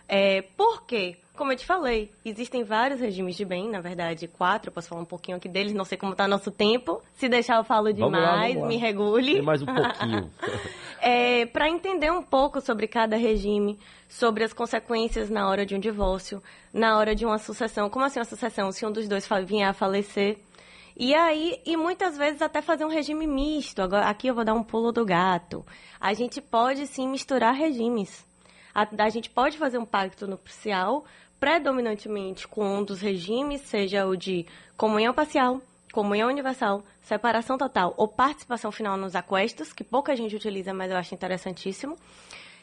É, 0.09 0.43
por 0.57 0.87
quê? 0.87 1.17
Como 1.39 1.53
eu 1.53 1.57
te 1.57 1.65
falei, 1.65 2.11
existem 2.25 2.65
vários 2.65 3.01
regimes 3.01 3.37
de 3.37 3.45
bem, 3.45 3.71
na 3.71 3.81
verdade, 3.81 4.27
quatro, 4.27 4.71
eu 4.71 4.73
posso 4.73 4.89
falar 4.89 5.03
um 5.03 5.07
pouquinho 5.07 5.37
aqui 5.37 5.49
deles, 5.49 5.73
não 5.73 5.85
sei 5.85 5.97
como 5.97 6.11
está 6.11 6.27
nosso 6.27 6.51
tempo. 6.51 7.01
Se 7.15 7.29
deixar 7.29 7.59
eu 7.59 7.65
falo 7.65 7.95
Vamos 7.95 8.13
lá, 8.13 8.33
demais, 8.33 8.55
vamos 8.55 8.63
lá. 8.63 8.69
me 8.69 8.77
regule. 8.77 9.33
Tem 9.35 9.43
mais 9.43 9.63
um 9.63 9.67
pouquinho. 9.67 10.31
É, 11.01 11.47
para 11.47 11.69
entender 11.69 12.11
um 12.11 12.25
pouco 12.25 12.61
sobre 12.61 12.89
cada 12.89 13.17
regime, 13.17 13.79
sobre 14.09 14.43
as 14.43 14.53
consequências 14.53 15.31
na 15.31 15.49
hora 15.49 15.65
de 15.65 15.77
um 15.77 15.79
divórcio, 15.79 16.43
na 16.75 16.99
hora 16.99 17.15
de 17.15 17.25
uma 17.25 17.39
sucessão. 17.39 17.89
Como 17.89 18.05
assim 18.05 18.19
uma 18.19 18.25
sucessão? 18.25 18.73
Se 18.73 18.85
um 18.85 18.91
dos 18.91 19.07
dois 19.07 19.25
vier 19.47 19.69
a 19.69 19.73
falecer. 19.73 20.39
E 20.97 21.15
aí, 21.15 21.61
e 21.65 21.77
muitas 21.77 22.19
vezes 22.19 22.43
até 22.43 22.61
fazer 22.61 22.85
um 22.85 22.89
regime 22.89 23.29
misto. 23.29 23.81
Agora, 23.81 24.09
aqui 24.09 24.27
eu 24.27 24.35
vou 24.35 24.45
dar 24.45 24.55
um 24.55 24.65
pulo 24.65 24.91
do 24.91 25.05
gato. 25.05 25.65
A 26.01 26.13
gente 26.15 26.41
pode 26.41 26.85
sim 26.89 27.07
misturar 27.07 27.55
regimes. 27.55 28.27
A, 28.75 28.87
a 29.05 29.09
gente 29.09 29.31
pode 29.31 29.57
fazer 29.57 29.79
um 29.79 29.87
pacto 29.87 30.27
nupcial 30.27 31.05
predominantemente 31.39 32.47
com 32.49 32.79
um 32.79 32.85
dos 32.85 33.01
regimes, 33.01 33.61
seja 33.63 34.07
o 34.07 34.17
de 34.17 34.47
comunhão 34.77 35.15
parcial, 35.15 35.61
comunhão 35.93 36.29
universal, 36.29 36.83
separação 37.03 37.57
total 37.57 37.95
ou 37.97 38.07
participação 38.07 38.71
final 38.71 38.97
nos 38.97 39.15
aquestos, 39.17 39.73
que 39.73 39.85
pouca 39.85 40.15
gente 40.15 40.37
utiliza, 40.37 40.75
mas 40.75 40.91
eu 40.91 40.97
acho 40.97 41.15
interessantíssimo, 41.15 41.97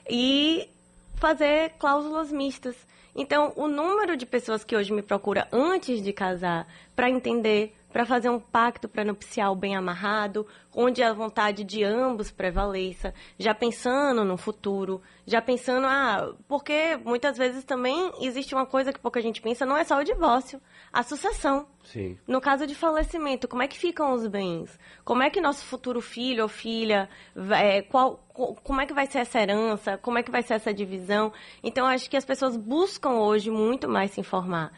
e 0.10 0.70
fazer 1.15 1.72
cláusulas 1.79 2.32
mistas. 2.32 2.75
Então, 3.15 3.53
o 3.55 3.67
número 3.67 4.17
de 4.17 4.25
pessoas 4.25 4.63
que 4.63 4.75
hoje 4.75 4.91
me 4.91 5.01
procura 5.01 5.48
antes 5.51 6.03
de 6.03 6.12
casar 6.12 6.67
para 6.96 7.10
entender, 7.10 7.74
para 7.95 8.05
fazer 8.05 8.27
um 8.27 8.41
pacto 8.41 8.89
pré-nupcial 8.89 9.55
bem 9.55 9.73
amarrado, 9.73 10.45
onde 10.75 11.01
a 11.01 11.13
vontade 11.13 11.63
de 11.63 11.81
ambos 11.81 12.29
prevaleça, 12.29 13.13
já 13.39 13.55
pensando 13.55 14.25
no 14.25 14.35
futuro, 14.35 15.01
já 15.25 15.41
pensando, 15.41 15.87
ah, 15.87 16.33
porque 16.45 16.97
muitas 17.05 17.37
vezes 17.37 17.63
também 17.63 18.11
existe 18.19 18.53
uma 18.53 18.65
coisa 18.65 18.91
que 18.91 18.99
pouca 18.99 19.21
gente 19.21 19.41
pensa, 19.41 19.65
não 19.65 19.77
é 19.77 19.85
só 19.85 19.97
o 19.97 20.03
divórcio, 20.03 20.59
a 20.91 21.03
sucessão. 21.03 21.67
Sim. 21.85 22.17
No 22.27 22.41
caso 22.41 22.67
de 22.67 22.75
falecimento, 22.75 23.47
como 23.47 23.61
é 23.63 23.67
que 23.69 23.77
ficam 23.79 24.11
os 24.11 24.27
bens? 24.27 24.77
Como 25.05 25.23
é 25.23 25.29
que 25.29 25.39
nosso 25.39 25.63
futuro 25.65 26.01
filho 26.01 26.43
ou 26.43 26.49
filha, 26.49 27.07
é, 27.51 27.81
qual, 27.81 28.25
co- 28.33 28.55
como 28.55 28.81
é 28.81 28.85
que 28.85 28.93
vai 28.93 29.07
ser 29.07 29.19
essa 29.19 29.39
herança? 29.39 29.97
Como 29.99 30.17
é 30.17 30.21
que 30.23 30.31
vai 30.31 30.43
ser 30.43 30.55
essa 30.55 30.73
divisão? 30.73 31.31
Então, 31.63 31.87
acho 31.87 32.09
que 32.09 32.17
as 32.17 32.25
pessoas 32.25 32.57
buscam 32.57 33.11
hoje 33.11 33.49
muito 33.49 33.87
mais 33.87 34.11
se 34.11 34.19
informar. 34.19 34.73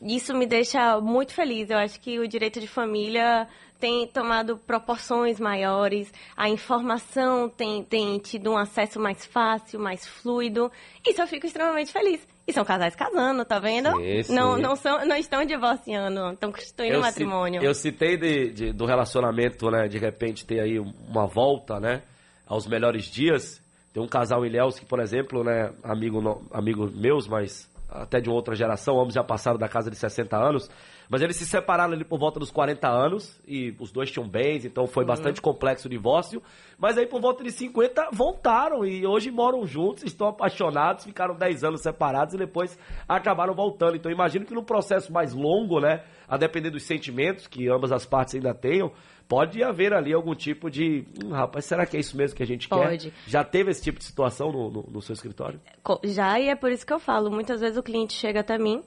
Isso 0.00 0.34
me 0.34 0.46
deixa 0.46 1.00
muito 1.00 1.32
feliz. 1.34 1.70
Eu 1.70 1.78
acho 1.78 1.98
que 2.00 2.18
o 2.18 2.28
direito 2.28 2.60
de 2.60 2.68
família 2.68 3.48
tem 3.80 4.06
tomado 4.08 4.56
proporções 4.58 5.38
maiores, 5.38 6.12
a 6.36 6.48
informação 6.48 7.48
tem, 7.48 7.82
tem 7.84 8.18
tido 8.18 8.50
um 8.50 8.56
acesso 8.56 8.98
mais 8.98 9.24
fácil, 9.24 9.78
mais 9.78 10.04
fluido. 10.06 10.70
Isso 11.06 11.20
eu 11.22 11.26
fico 11.28 11.46
extremamente 11.46 11.92
feliz. 11.92 12.26
E 12.46 12.52
são 12.52 12.64
casais 12.64 12.96
casando, 12.96 13.44
tá 13.44 13.58
vendo? 13.60 13.90
Sim, 13.96 14.22
sim. 14.24 14.34
Não, 14.34 14.56
não, 14.56 14.74
são, 14.74 15.04
não 15.04 15.14
estão 15.16 15.44
divorciando, 15.44 16.32
estão 16.32 16.50
constituindo 16.50 16.98
um 16.98 17.02
ci- 17.02 17.06
matrimônio. 17.08 17.62
eu 17.62 17.74
citei 17.74 18.16
de, 18.16 18.50
de- 18.50 18.72
do 18.72 18.84
relacionamento, 18.86 19.70
né? 19.70 19.86
De 19.86 19.98
repente 19.98 20.44
ter 20.46 20.60
aí 20.60 20.78
uma 20.78 21.26
volta, 21.26 21.78
né? 21.78 22.02
Aos 22.46 22.66
melhores 22.66 23.04
dias. 23.04 23.60
Tem 23.92 24.02
um 24.02 24.08
casal 24.08 24.44
em 24.44 24.48
Ilhéus 24.48 24.78
que, 24.78 24.86
por 24.86 24.98
exemplo, 24.98 25.44
né? 25.44 25.70
Amigo, 25.84 26.20
no- 26.20 26.42
amigo 26.50 26.90
meus, 26.90 27.28
mas 27.28 27.68
até 27.88 28.20
de 28.20 28.28
outra 28.28 28.54
geração, 28.54 29.00
ambos 29.00 29.14
já 29.14 29.24
passaram 29.24 29.58
da 29.58 29.68
casa 29.68 29.90
de 29.90 29.96
60 29.96 30.36
anos. 30.36 30.70
Mas 31.08 31.22
eles 31.22 31.36
se 31.36 31.46
separaram 31.46 31.94
ali 31.94 32.04
por 32.04 32.18
volta 32.18 32.38
dos 32.38 32.50
40 32.50 32.86
anos 32.86 33.40
e 33.46 33.74
os 33.80 33.90
dois 33.90 34.10
tinham 34.10 34.28
bens, 34.28 34.64
então 34.66 34.86
foi 34.86 35.04
bastante 35.06 35.40
complexo 35.40 35.86
o 35.88 35.90
divórcio. 35.90 36.42
Mas 36.78 36.98
aí 36.98 37.06
por 37.06 37.20
volta 37.20 37.42
de 37.42 37.50
50 37.50 38.10
voltaram 38.12 38.84
e 38.84 39.06
hoje 39.06 39.30
moram 39.30 39.66
juntos, 39.66 40.02
estão 40.04 40.28
apaixonados, 40.28 41.04
ficaram 41.04 41.34
10 41.34 41.64
anos 41.64 41.80
separados 41.80 42.34
e 42.34 42.36
depois 42.38 42.78
acabaram 43.08 43.54
voltando. 43.54 43.96
Então 43.96 44.12
imagino 44.12 44.44
que 44.44 44.52
no 44.54 44.62
processo 44.62 45.10
mais 45.12 45.32
longo, 45.32 45.80
né, 45.80 46.02
a 46.28 46.36
depender 46.36 46.70
dos 46.70 46.82
sentimentos 46.82 47.46
que 47.46 47.68
ambas 47.68 47.90
as 47.90 48.04
partes 48.04 48.34
ainda 48.34 48.52
tenham, 48.52 48.92
pode 49.26 49.62
haver 49.62 49.94
ali 49.94 50.12
algum 50.12 50.34
tipo 50.34 50.70
de, 50.70 51.06
hum, 51.24 51.30
rapaz, 51.30 51.64
será 51.64 51.86
que 51.86 51.96
é 51.96 52.00
isso 52.00 52.16
mesmo 52.16 52.36
que 52.36 52.42
a 52.42 52.46
gente 52.46 52.68
Pode. 52.68 53.10
quer? 53.10 53.16
Já 53.26 53.42
teve 53.44 53.70
esse 53.70 53.82
tipo 53.82 53.98
de 53.98 54.04
situação 54.04 54.52
no, 54.52 54.70
no- 54.70 54.86
no 54.90 55.02
seu 55.02 55.12
escritório? 55.14 55.58
Já, 56.04 56.38
e 56.38 56.48
é 56.48 56.54
por 56.54 56.70
isso 56.70 56.86
que 56.86 56.92
eu 56.92 56.98
falo. 56.98 57.30
Muitas 57.30 57.60
vezes 57.60 57.76
o 57.78 57.82
cliente 57.82 58.12
chega 58.14 58.40
até 58.40 58.58
mim 58.58 58.82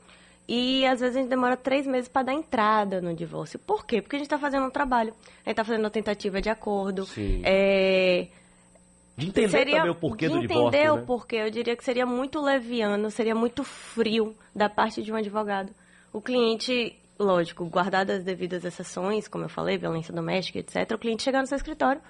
e 0.54 0.86
às 0.86 1.00
vezes 1.00 1.16
a 1.16 1.20
gente 1.22 1.30
demora 1.30 1.56
três 1.56 1.88
meses 1.88 2.10
para 2.10 2.24
dar 2.24 2.34
entrada 2.34 3.00
no 3.00 3.16
divórcio. 3.16 3.58
Por 3.58 3.86
quê? 3.86 4.02
Porque 4.02 4.18
a 4.18 4.20
gente 4.20 4.26
está 4.26 4.38
fazendo 4.38 4.66
um 4.66 4.70
trabalho. 4.70 5.14
A 5.14 5.50
gente 5.50 5.52
está 5.52 5.64
fazendo 5.64 5.86
uma 5.86 5.90
tentativa 5.90 6.42
de 6.42 6.50
acordo. 6.50 7.06
Sim. 7.06 7.42
É, 7.46 8.28
De 9.16 9.28
entender 9.30 9.48
seria 9.48 9.78
também 9.78 9.92
o 9.92 9.96
porquê 9.96 10.28
de 10.28 10.34
do 10.34 10.44
entender 10.44 10.56
divórcio, 10.58 10.94
o 10.94 10.98
né? 10.98 11.04
porquê. 11.08 11.36
Eu 11.38 11.50
diria 11.50 11.74
que 11.74 11.86
seria 11.86 12.06
muito 12.06 12.42
leviano, 12.42 13.10
seria 13.10 13.34
muito 13.34 13.64
frio 13.64 14.36
da 14.54 14.68
parte 14.68 15.02
de 15.02 15.10
um 15.10 15.16
advogado. 15.16 15.72
O 16.12 16.20
cliente, 16.20 17.00
lógico, 17.18 17.64
guardadas 17.68 18.18
as 18.18 18.24
devidas 18.26 18.66
exceções, 18.66 19.30
como 19.30 19.46
eu 19.46 19.50
falei, 19.50 19.78
violência 19.78 20.14
doméstica, 20.14 20.60
etc., 20.60 20.92
o 20.92 20.98
cliente 20.98 21.24
chegar 21.24 21.40
no 21.40 21.48
seu 21.48 21.56
escritório. 21.56 22.02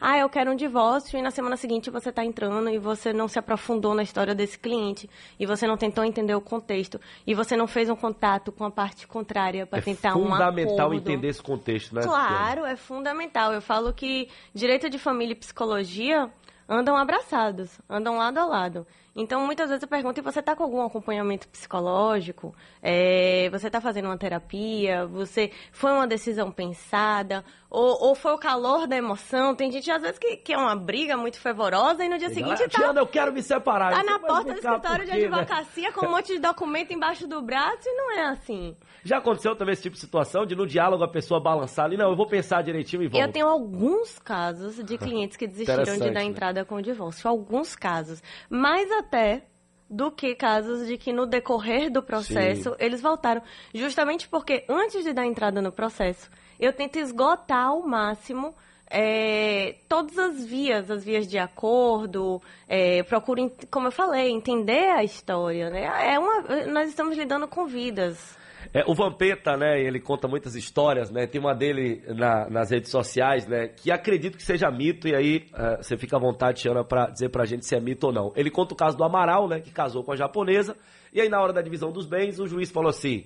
Ah, 0.00 0.18
eu 0.18 0.28
quero 0.28 0.50
um 0.52 0.54
divórcio 0.56 1.18
e 1.18 1.22
na 1.22 1.30
semana 1.30 1.56
seguinte 1.56 1.90
você 1.90 2.10
está 2.10 2.24
entrando 2.24 2.68
e 2.68 2.78
você 2.78 3.12
não 3.12 3.28
se 3.28 3.38
aprofundou 3.38 3.94
na 3.94 4.02
história 4.02 4.34
desse 4.34 4.58
cliente 4.58 5.08
e 5.38 5.46
você 5.46 5.66
não 5.66 5.76
tentou 5.76 6.04
entender 6.04 6.34
o 6.34 6.40
contexto 6.40 7.00
e 7.26 7.34
você 7.34 7.56
não 7.56 7.66
fez 7.66 7.88
um 7.88 7.96
contato 7.96 8.52
com 8.52 8.64
a 8.64 8.70
parte 8.70 9.06
contrária 9.06 9.66
para 9.66 9.78
É 9.78 9.82
tentar 9.82 10.16
um 10.16 10.28
fundamental 10.28 10.86
acordo. 10.88 10.94
entender 10.94 11.28
esse 11.28 11.42
contexto, 11.42 11.94
né? 11.94 12.02
Claro, 12.02 12.64
é 12.64 12.76
fundamental. 12.76 13.52
Eu 13.52 13.62
falo 13.62 13.92
que 13.92 14.28
direito 14.54 14.90
de 14.90 14.98
família 14.98 15.32
e 15.32 15.36
psicologia 15.36 16.30
andam 16.68 16.96
abraçados, 16.96 17.80
andam 17.88 18.18
lado 18.18 18.38
a 18.38 18.44
lado. 18.44 18.86
Então, 19.16 19.46
muitas 19.46 19.70
vezes 19.70 19.82
eu 19.82 19.88
pergunto, 19.88 20.20
e 20.20 20.22
você 20.22 20.40
está 20.40 20.54
com 20.54 20.62
algum 20.62 20.82
acompanhamento 20.82 21.48
psicológico? 21.48 22.54
É, 22.82 23.48
você 23.50 23.68
está 23.68 23.80
fazendo 23.80 24.04
uma 24.04 24.18
terapia? 24.18 25.06
Você 25.06 25.50
foi 25.72 25.90
uma 25.90 26.06
decisão 26.06 26.52
pensada? 26.52 27.42
Ou, 27.70 28.08
ou 28.08 28.14
foi 28.14 28.32
o 28.32 28.38
calor 28.38 28.86
da 28.86 28.96
emoção? 28.96 29.54
Tem 29.54 29.72
gente, 29.72 29.90
às 29.90 30.02
vezes, 30.02 30.18
que, 30.18 30.36
que 30.36 30.52
é 30.52 30.58
uma 30.58 30.76
briga 30.76 31.16
muito 31.16 31.40
fervorosa 31.40 32.04
e 32.04 32.08
no 32.08 32.18
dia 32.18 32.28
seguinte 32.28 32.62
está 32.62 32.78
Tiana, 32.78 33.00
eu 33.00 33.06
quero 33.06 33.32
me 33.32 33.42
separar. 33.42 33.92
tá 33.92 34.04
na 34.04 34.18
mas 34.18 34.30
porta 34.30 34.52
do 34.52 34.58
escritório 34.58 35.04
por 35.04 35.04
de 35.06 35.10
quê, 35.10 35.28
né? 35.28 35.36
advocacia 35.36 35.92
com 35.92 36.06
um 36.06 36.10
monte 36.10 36.34
de 36.34 36.38
documento 36.38 36.92
embaixo 36.92 37.26
do 37.26 37.40
braço 37.42 37.88
e 37.88 37.94
não 37.94 38.12
é 38.12 38.28
assim. 38.28 38.76
Já 39.02 39.18
aconteceu 39.18 39.56
também 39.56 39.72
esse 39.72 39.82
tipo 39.82 39.94
de 39.94 40.00
situação 40.00 40.44
de 40.44 40.54
no 40.54 40.66
diálogo 40.66 41.02
a 41.02 41.08
pessoa 41.08 41.40
balançar 41.40 41.86
ali, 41.86 41.96
não, 41.96 42.10
eu 42.10 42.16
vou 42.16 42.26
pensar 42.26 42.62
direitinho 42.62 43.02
e 43.02 43.08
volto. 43.08 43.22
Eu 43.22 43.32
tenho 43.32 43.46
alguns 43.46 44.18
casos 44.18 44.82
de 44.84 44.98
clientes 44.98 45.36
que 45.36 45.46
desistiram 45.46 45.84
de 45.84 46.10
dar 46.10 46.20
né? 46.20 46.24
entrada 46.24 46.64
com 46.64 46.76
o 46.76 46.82
divórcio. 46.82 47.28
Alguns 47.28 47.74
casos. 47.74 48.22
Mais 48.50 48.90
até 49.06 49.42
do 49.88 50.10
que 50.10 50.34
casos 50.34 50.86
de 50.88 50.98
que 50.98 51.12
no 51.12 51.26
decorrer 51.26 51.90
do 51.90 52.02
processo 52.02 52.70
Sim. 52.70 52.76
eles 52.78 53.00
voltaram. 53.00 53.40
Justamente 53.72 54.28
porque 54.28 54.64
antes 54.68 55.04
de 55.04 55.12
dar 55.12 55.24
entrada 55.24 55.62
no 55.62 55.70
processo, 55.70 56.28
eu 56.58 56.72
tento 56.72 56.98
esgotar 56.98 57.68
ao 57.68 57.86
máximo 57.86 58.54
é, 58.90 59.76
todas 59.88 60.18
as 60.18 60.44
vias, 60.44 60.90
as 60.90 61.04
vias 61.04 61.26
de 61.26 61.38
acordo, 61.38 62.42
é, 62.68 63.02
procuro, 63.04 63.50
como 63.70 63.88
eu 63.88 63.92
falei, 63.92 64.30
entender 64.30 64.90
a 64.90 65.04
história. 65.04 65.70
Né? 65.70 65.84
É 65.84 66.18
uma, 66.18 66.42
nós 66.66 66.88
estamos 66.88 67.16
lidando 67.16 67.46
com 67.46 67.66
vidas. 67.66 68.36
É, 68.74 68.84
o 68.86 68.94
Vampeta, 68.94 69.56
né, 69.56 69.80
ele 69.80 70.00
conta 70.00 70.26
muitas 70.28 70.54
histórias, 70.54 71.10
né, 71.10 71.26
tem 71.26 71.40
uma 71.40 71.54
dele 71.54 72.02
na- 72.08 72.48
nas 72.50 72.70
redes 72.70 72.90
sociais, 72.90 73.46
né, 73.46 73.68
que 73.68 73.90
acredito 73.90 74.36
que 74.36 74.42
seja 74.42 74.70
mito, 74.70 75.08
e 75.08 75.14
aí 75.14 75.46
eh, 75.54 75.76
você 75.80 75.96
fica 75.96 76.16
à 76.16 76.20
vontade, 76.20 76.62
Tiana, 76.62 76.84
pra 76.84 77.06
dizer 77.06 77.28
pra 77.30 77.44
gente 77.44 77.64
se 77.64 77.74
é 77.74 77.80
mito 77.80 78.06
ou 78.08 78.12
não. 78.12 78.32
Ele 78.36 78.50
conta 78.50 78.74
o 78.74 78.76
caso 78.76 78.96
do 78.96 79.04
Amaral, 79.04 79.48
né, 79.48 79.60
que 79.60 79.70
casou 79.70 80.02
com 80.04 80.12
a 80.12 80.16
japonesa, 80.16 80.76
e 81.12 81.20
aí 81.20 81.28
na 81.28 81.40
hora 81.40 81.52
da 81.52 81.62
divisão 81.62 81.90
dos 81.92 82.06
bens, 82.06 82.38
o 82.38 82.46
juiz 82.46 82.70
falou 82.70 82.90
assim, 82.90 83.24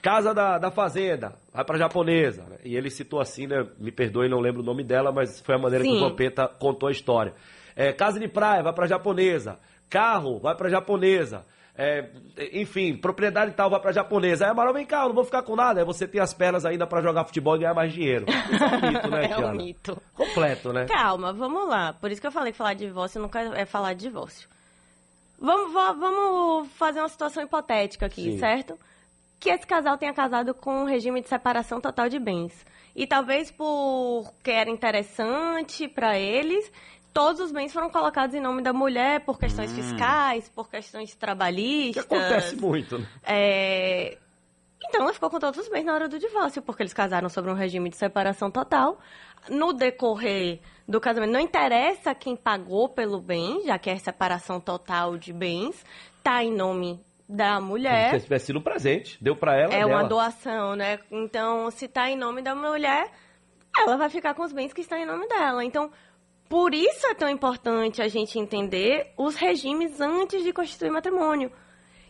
casa 0.00 0.32
da, 0.32 0.58
da 0.58 0.70
fazenda, 0.70 1.34
vai 1.52 1.64
pra 1.64 1.76
japonesa, 1.78 2.42
né, 2.44 2.56
e 2.64 2.76
ele 2.76 2.88
citou 2.90 3.20
assim, 3.20 3.46
né, 3.46 3.66
me 3.78 3.90
perdoe, 3.92 4.28
não 4.28 4.40
lembro 4.40 4.62
o 4.62 4.64
nome 4.64 4.82
dela, 4.84 5.12
mas 5.12 5.40
foi 5.40 5.54
a 5.54 5.58
maneira 5.58 5.84
que 5.84 5.90
Sim. 5.90 5.96
o 5.96 6.00
Vampeta 6.08 6.48
contou 6.48 6.88
a 6.88 6.92
história. 6.92 7.34
É, 7.74 7.92
casa 7.92 8.18
de 8.20 8.28
praia, 8.28 8.62
vai 8.62 8.72
pra 8.72 8.86
japonesa, 8.86 9.58
carro, 9.90 10.38
vai 10.38 10.54
pra 10.54 10.68
japonesa, 10.70 11.44
é, 11.76 12.06
enfim, 12.52 12.94
propriedade 12.96 13.52
tal 13.52 13.70
vai 13.70 13.80
pra 13.80 13.92
japonesa. 13.92 14.44
Aí 14.44 14.50
Amaral, 14.50 14.74
vem 14.74 14.84
cá, 14.84 15.02
eu 15.02 15.08
não 15.08 15.14
vou 15.14 15.24
ficar 15.24 15.42
com 15.42 15.56
nada. 15.56 15.80
Aí 15.80 15.86
você 15.86 16.06
tem 16.06 16.20
as 16.20 16.34
pernas 16.34 16.64
ainda 16.66 16.86
pra 16.86 17.00
jogar 17.00 17.24
futebol 17.24 17.56
e 17.56 17.60
ganhar 17.60 17.74
mais 17.74 17.92
dinheiro. 17.92 18.26
Isso 18.52 18.64
é 18.64 18.68
um 18.76 18.90
mito, 18.92 19.10
né, 19.10 19.24
É 19.24 19.28
um 19.28 19.36
Tiana? 19.36 19.54
mito. 19.54 20.02
Completo, 20.14 20.72
né? 20.72 20.84
Calma, 20.86 21.32
vamos 21.32 21.68
lá. 21.68 21.92
Por 21.94 22.10
isso 22.10 22.20
que 22.20 22.26
eu 22.26 22.32
falei 22.32 22.52
que 22.52 22.58
falar 22.58 22.74
de 22.74 22.84
divórcio 22.86 23.20
nunca 23.22 23.40
é 23.40 23.64
falar 23.64 23.94
de 23.94 24.00
divórcio. 24.02 24.48
Vamos, 25.38 25.72
va- 25.72 25.92
vamos 25.92 26.68
fazer 26.74 27.00
uma 27.00 27.08
situação 27.08 27.42
hipotética 27.42 28.06
aqui, 28.06 28.22
Sim. 28.32 28.38
certo? 28.38 28.78
Que 29.40 29.50
esse 29.50 29.66
casal 29.66 29.98
tenha 29.98 30.12
casado 30.14 30.54
com 30.54 30.82
um 30.82 30.84
regime 30.84 31.20
de 31.20 31.28
separação 31.28 31.80
total 31.80 32.08
de 32.08 32.18
bens. 32.20 32.64
E 32.94 33.06
talvez 33.06 33.50
porque 33.50 34.50
era 34.52 34.70
interessante 34.70 35.88
para 35.88 36.16
eles, 36.18 36.70
todos 37.12 37.40
os 37.40 37.52
bens 37.52 37.72
foram 37.72 37.90
colocados 37.90 38.34
em 38.34 38.40
nome 38.40 38.62
da 38.62 38.72
mulher 38.72 39.20
por 39.20 39.38
questões 39.38 39.72
fiscais, 39.72 40.48
por 40.48 40.68
questões 40.68 41.10
Que 41.12 41.16
trabalhistas. 41.16 42.04
acontece 42.04 42.56
muito, 42.56 42.98
né? 42.98 43.06
É, 43.24 44.18
Então 44.88 45.02
ela 45.02 45.12
ficou 45.12 45.30
com 45.30 45.38
todos 45.38 45.60
os 45.60 45.68
bens 45.68 45.84
na 45.84 45.94
hora 45.94 46.08
do 46.08 46.18
divórcio, 46.18 46.60
porque 46.62 46.82
eles 46.82 46.92
casaram 46.94 47.28
sobre 47.28 47.50
um 47.50 47.54
regime 47.54 47.88
de 47.88 47.96
separação 47.96 48.50
total. 48.50 48.98
No 49.48 49.72
decorrer 49.72 50.60
do 50.88 51.00
casamento, 51.00 51.32
não 51.32 51.40
interessa 51.40 52.14
quem 52.14 52.36
pagou 52.36 52.88
pelo 52.88 53.20
bem, 53.20 53.62
já 53.64 53.78
que 53.78 53.90
é 53.90 53.96
separação 53.96 54.60
total 54.60 55.16
de 55.16 55.32
bens, 55.32 55.84
tá 56.22 56.42
em 56.44 56.52
nome 56.52 57.00
da 57.28 57.54
Como 57.56 57.68
mulher. 57.68 58.10
se 58.18 58.24
tivesse 58.24 58.46
sido 58.46 58.58
um 58.58 58.62
presente. 58.62 59.16
Deu 59.20 59.34
pra 59.34 59.56
ela. 59.56 59.72
É 59.72 59.84
uma 59.86 59.98
dela. 59.98 60.08
doação, 60.08 60.76
né? 60.76 60.98
Então, 61.10 61.70
se 61.70 61.88
tá 61.88 62.10
em 62.10 62.16
nome 62.16 62.42
da 62.42 62.54
mulher, 62.54 63.10
ela 63.78 63.96
vai 63.96 64.10
ficar 64.10 64.34
com 64.34 64.42
os 64.42 64.52
bens 64.52 64.72
que 64.72 64.80
estão 64.82 64.98
em 64.98 65.06
nome 65.06 65.26
dela. 65.28 65.64
Então, 65.64 65.90
por 66.52 66.74
isso 66.74 67.06
é 67.06 67.14
tão 67.14 67.30
importante 67.30 68.02
a 68.02 68.08
gente 68.08 68.38
entender 68.38 69.10
os 69.16 69.36
regimes 69.36 69.98
antes 70.02 70.44
de 70.44 70.52
constituir 70.52 70.90
matrimônio. 70.90 71.50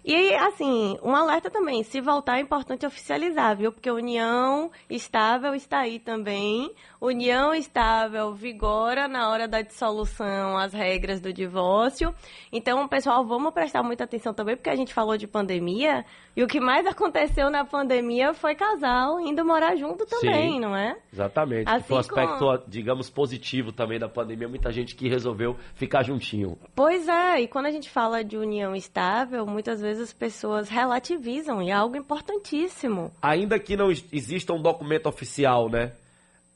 E, 0.05 0.35
assim, 0.35 0.99
um 1.03 1.15
alerta 1.15 1.49
também, 1.51 1.83
se 1.85 2.01
voltar 2.01 2.39
é 2.39 2.41
importante 2.41 2.85
oficializar, 2.85 3.57
viu? 3.57 3.71
Porque 3.71 3.91
união 3.91 4.71
estável 4.91 5.55
está 5.55 5.81
aí 5.81 5.99
também. 5.99 6.73
União 7.01 7.55
estável 7.55 8.33
vigora 8.33 9.07
na 9.09 9.29
hora 9.29 9.47
da 9.49 9.61
dissolução 9.61 10.57
as 10.57 10.73
regras 10.73 11.21
do 11.21 11.33
divórcio. 11.33 12.15
Então, 12.53 12.87
pessoal, 12.89 13.25
vamos 13.25 13.53
prestar 13.53 13.83
muita 13.83 14.05
atenção 14.05 14.33
também, 14.35 14.57
porque 14.57 14.71
a 14.71 14.77
gente 14.77 14.93
falou 14.95 15.17
de 15.17 15.27
pandemia, 15.27 16.05
e 16.37 16.43
o 16.43 16.47
que 16.49 16.61
mais 16.61 16.87
aconteceu 16.87 17.51
na 17.51 17.65
pandemia 17.65 18.33
foi 18.35 18.55
casal 18.55 19.21
indo 19.21 19.45
morar 19.45 19.77
junto 19.77 20.07
também, 20.07 20.53
Sim. 20.55 20.61
não 20.61 20.75
é? 20.77 20.97
Exatamente. 21.13 21.69
Assim 21.69 21.85
foi 21.85 21.97
um 21.97 22.01
aspecto, 22.01 22.39
como- 22.39 22.63
digamos, 22.67 23.11
positivo 23.11 23.73
também 23.73 23.99
da 23.99 24.09
pandemia. 24.09 24.49
Muita 24.49 24.73
gente 24.73 24.95
que 24.95 25.09
resolveu 25.09 25.57
ficar 25.75 26.03
juntinho. 26.03 26.57
Pois 26.75 27.07
é, 27.09 27.41
e 27.43 27.49
quando 27.49 27.67
a 27.67 27.71
gente 27.71 27.91
fala 27.91 28.23
de 28.25 28.37
união 28.37 28.75
estável, 28.75 29.45
muitas 29.47 29.81
vezes 29.81 29.92
as 30.01 30.13
pessoas 30.13 30.69
relativizam, 30.69 31.63
e 31.63 31.71
é 31.71 31.73
algo 31.73 31.97
importantíssimo. 31.97 33.11
Ainda 33.21 33.59
que 33.59 33.77
não 33.77 33.91
ex- 33.91 34.05
exista 34.13 34.53
um 34.53 34.61
documento 34.63 35.07
oficial, 35.09 35.69
né? 35.69 35.93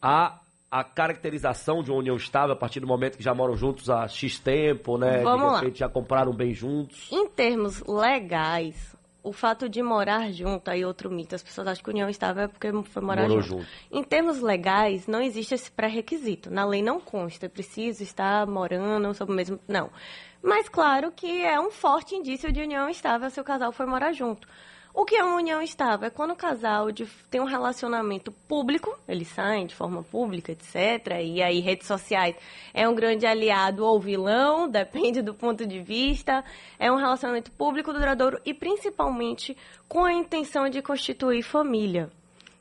Há 0.00 0.38
a 0.70 0.82
caracterização 0.82 1.82
de 1.82 1.90
uma 1.90 2.00
união 2.00 2.16
estável 2.16 2.52
a 2.52 2.56
partir 2.56 2.80
do 2.80 2.86
momento 2.86 3.16
que 3.16 3.22
já 3.22 3.32
moram 3.34 3.56
juntos 3.56 3.88
há 3.88 4.06
X 4.08 4.38
tempo, 4.38 4.98
né? 4.98 5.22
Vamos 5.22 5.40
de 5.40 5.46
lá. 5.52 5.60
repente 5.60 5.78
já 5.78 5.88
compraram 5.88 6.32
bem 6.32 6.52
juntos. 6.52 7.08
Em 7.12 7.28
termos 7.28 7.82
legais, 7.86 8.95
o 9.26 9.32
fato 9.32 9.68
de 9.68 9.82
morar 9.82 10.30
junto, 10.30 10.70
aí 10.70 10.84
outro 10.84 11.10
mito, 11.10 11.34
as 11.34 11.42
pessoas 11.42 11.66
acham 11.66 11.82
que 11.82 11.90
união 11.90 12.08
estável 12.08 12.44
é 12.44 12.48
porque 12.48 12.70
foi 12.84 13.02
morar 13.02 13.22
Morou 13.22 13.42
junto. 13.42 13.58
junto. 13.58 13.70
Em 13.90 14.04
termos 14.04 14.40
legais, 14.40 15.08
não 15.08 15.20
existe 15.20 15.52
esse 15.52 15.68
pré-requisito. 15.68 16.48
Na 16.48 16.64
lei 16.64 16.80
não 16.80 17.00
consta, 17.00 17.46
é 17.46 17.48
preciso 17.48 18.04
estar 18.04 18.46
morando 18.46 19.12
sob 19.14 19.32
o 19.32 19.34
mesmo. 19.34 19.58
Não. 19.66 19.90
Mas 20.40 20.68
claro 20.68 21.10
que 21.10 21.44
é 21.44 21.58
um 21.58 21.72
forte 21.72 22.14
indício 22.14 22.52
de 22.52 22.60
união 22.60 22.88
estável 22.88 23.28
se 23.28 23.40
o 23.40 23.44
casal 23.44 23.72
for 23.72 23.84
morar 23.84 24.12
junto. 24.12 24.46
O 24.98 25.04
que 25.04 25.14
é 25.14 25.22
uma 25.22 25.36
união 25.36 25.60
estável? 25.60 26.06
É 26.06 26.10
quando 26.10 26.30
o 26.30 26.34
casal 26.36 26.90
de- 26.90 27.04
tem 27.30 27.38
um 27.38 27.44
relacionamento 27.44 28.32
público, 28.32 28.98
eles 29.06 29.28
saem 29.28 29.66
de 29.66 29.74
forma 29.74 30.02
pública, 30.02 30.52
etc. 30.52 31.20
E 31.22 31.42
aí, 31.42 31.60
redes 31.60 31.86
sociais 31.86 32.34
é 32.72 32.88
um 32.88 32.94
grande 32.94 33.26
aliado 33.26 33.84
ou 33.84 34.00
vilão, 34.00 34.66
depende 34.70 35.20
do 35.20 35.34
ponto 35.34 35.66
de 35.66 35.80
vista. 35.82 36.42
É 36.78 36.90
um 36.90 36.96
relacionamento 36.96 37.52
público 37.52 37.92
duradouro 37.92 38.40
e 38.42 38.54
principalmente 38.54 39.54
com 39.86 40.02
a 40.02 40.14
intenção 40.14 40.66
de 40.70 40.80
constituir 40.80 41.42
família. 41.42 42.10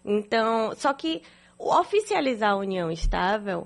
Então, 0.04 0.74
só 0.76 0.92
que 0.92 1.22
oficializar 1.58 2.52
a 2.52 2.58
união 2.58 2.92
estável 2.92 3.66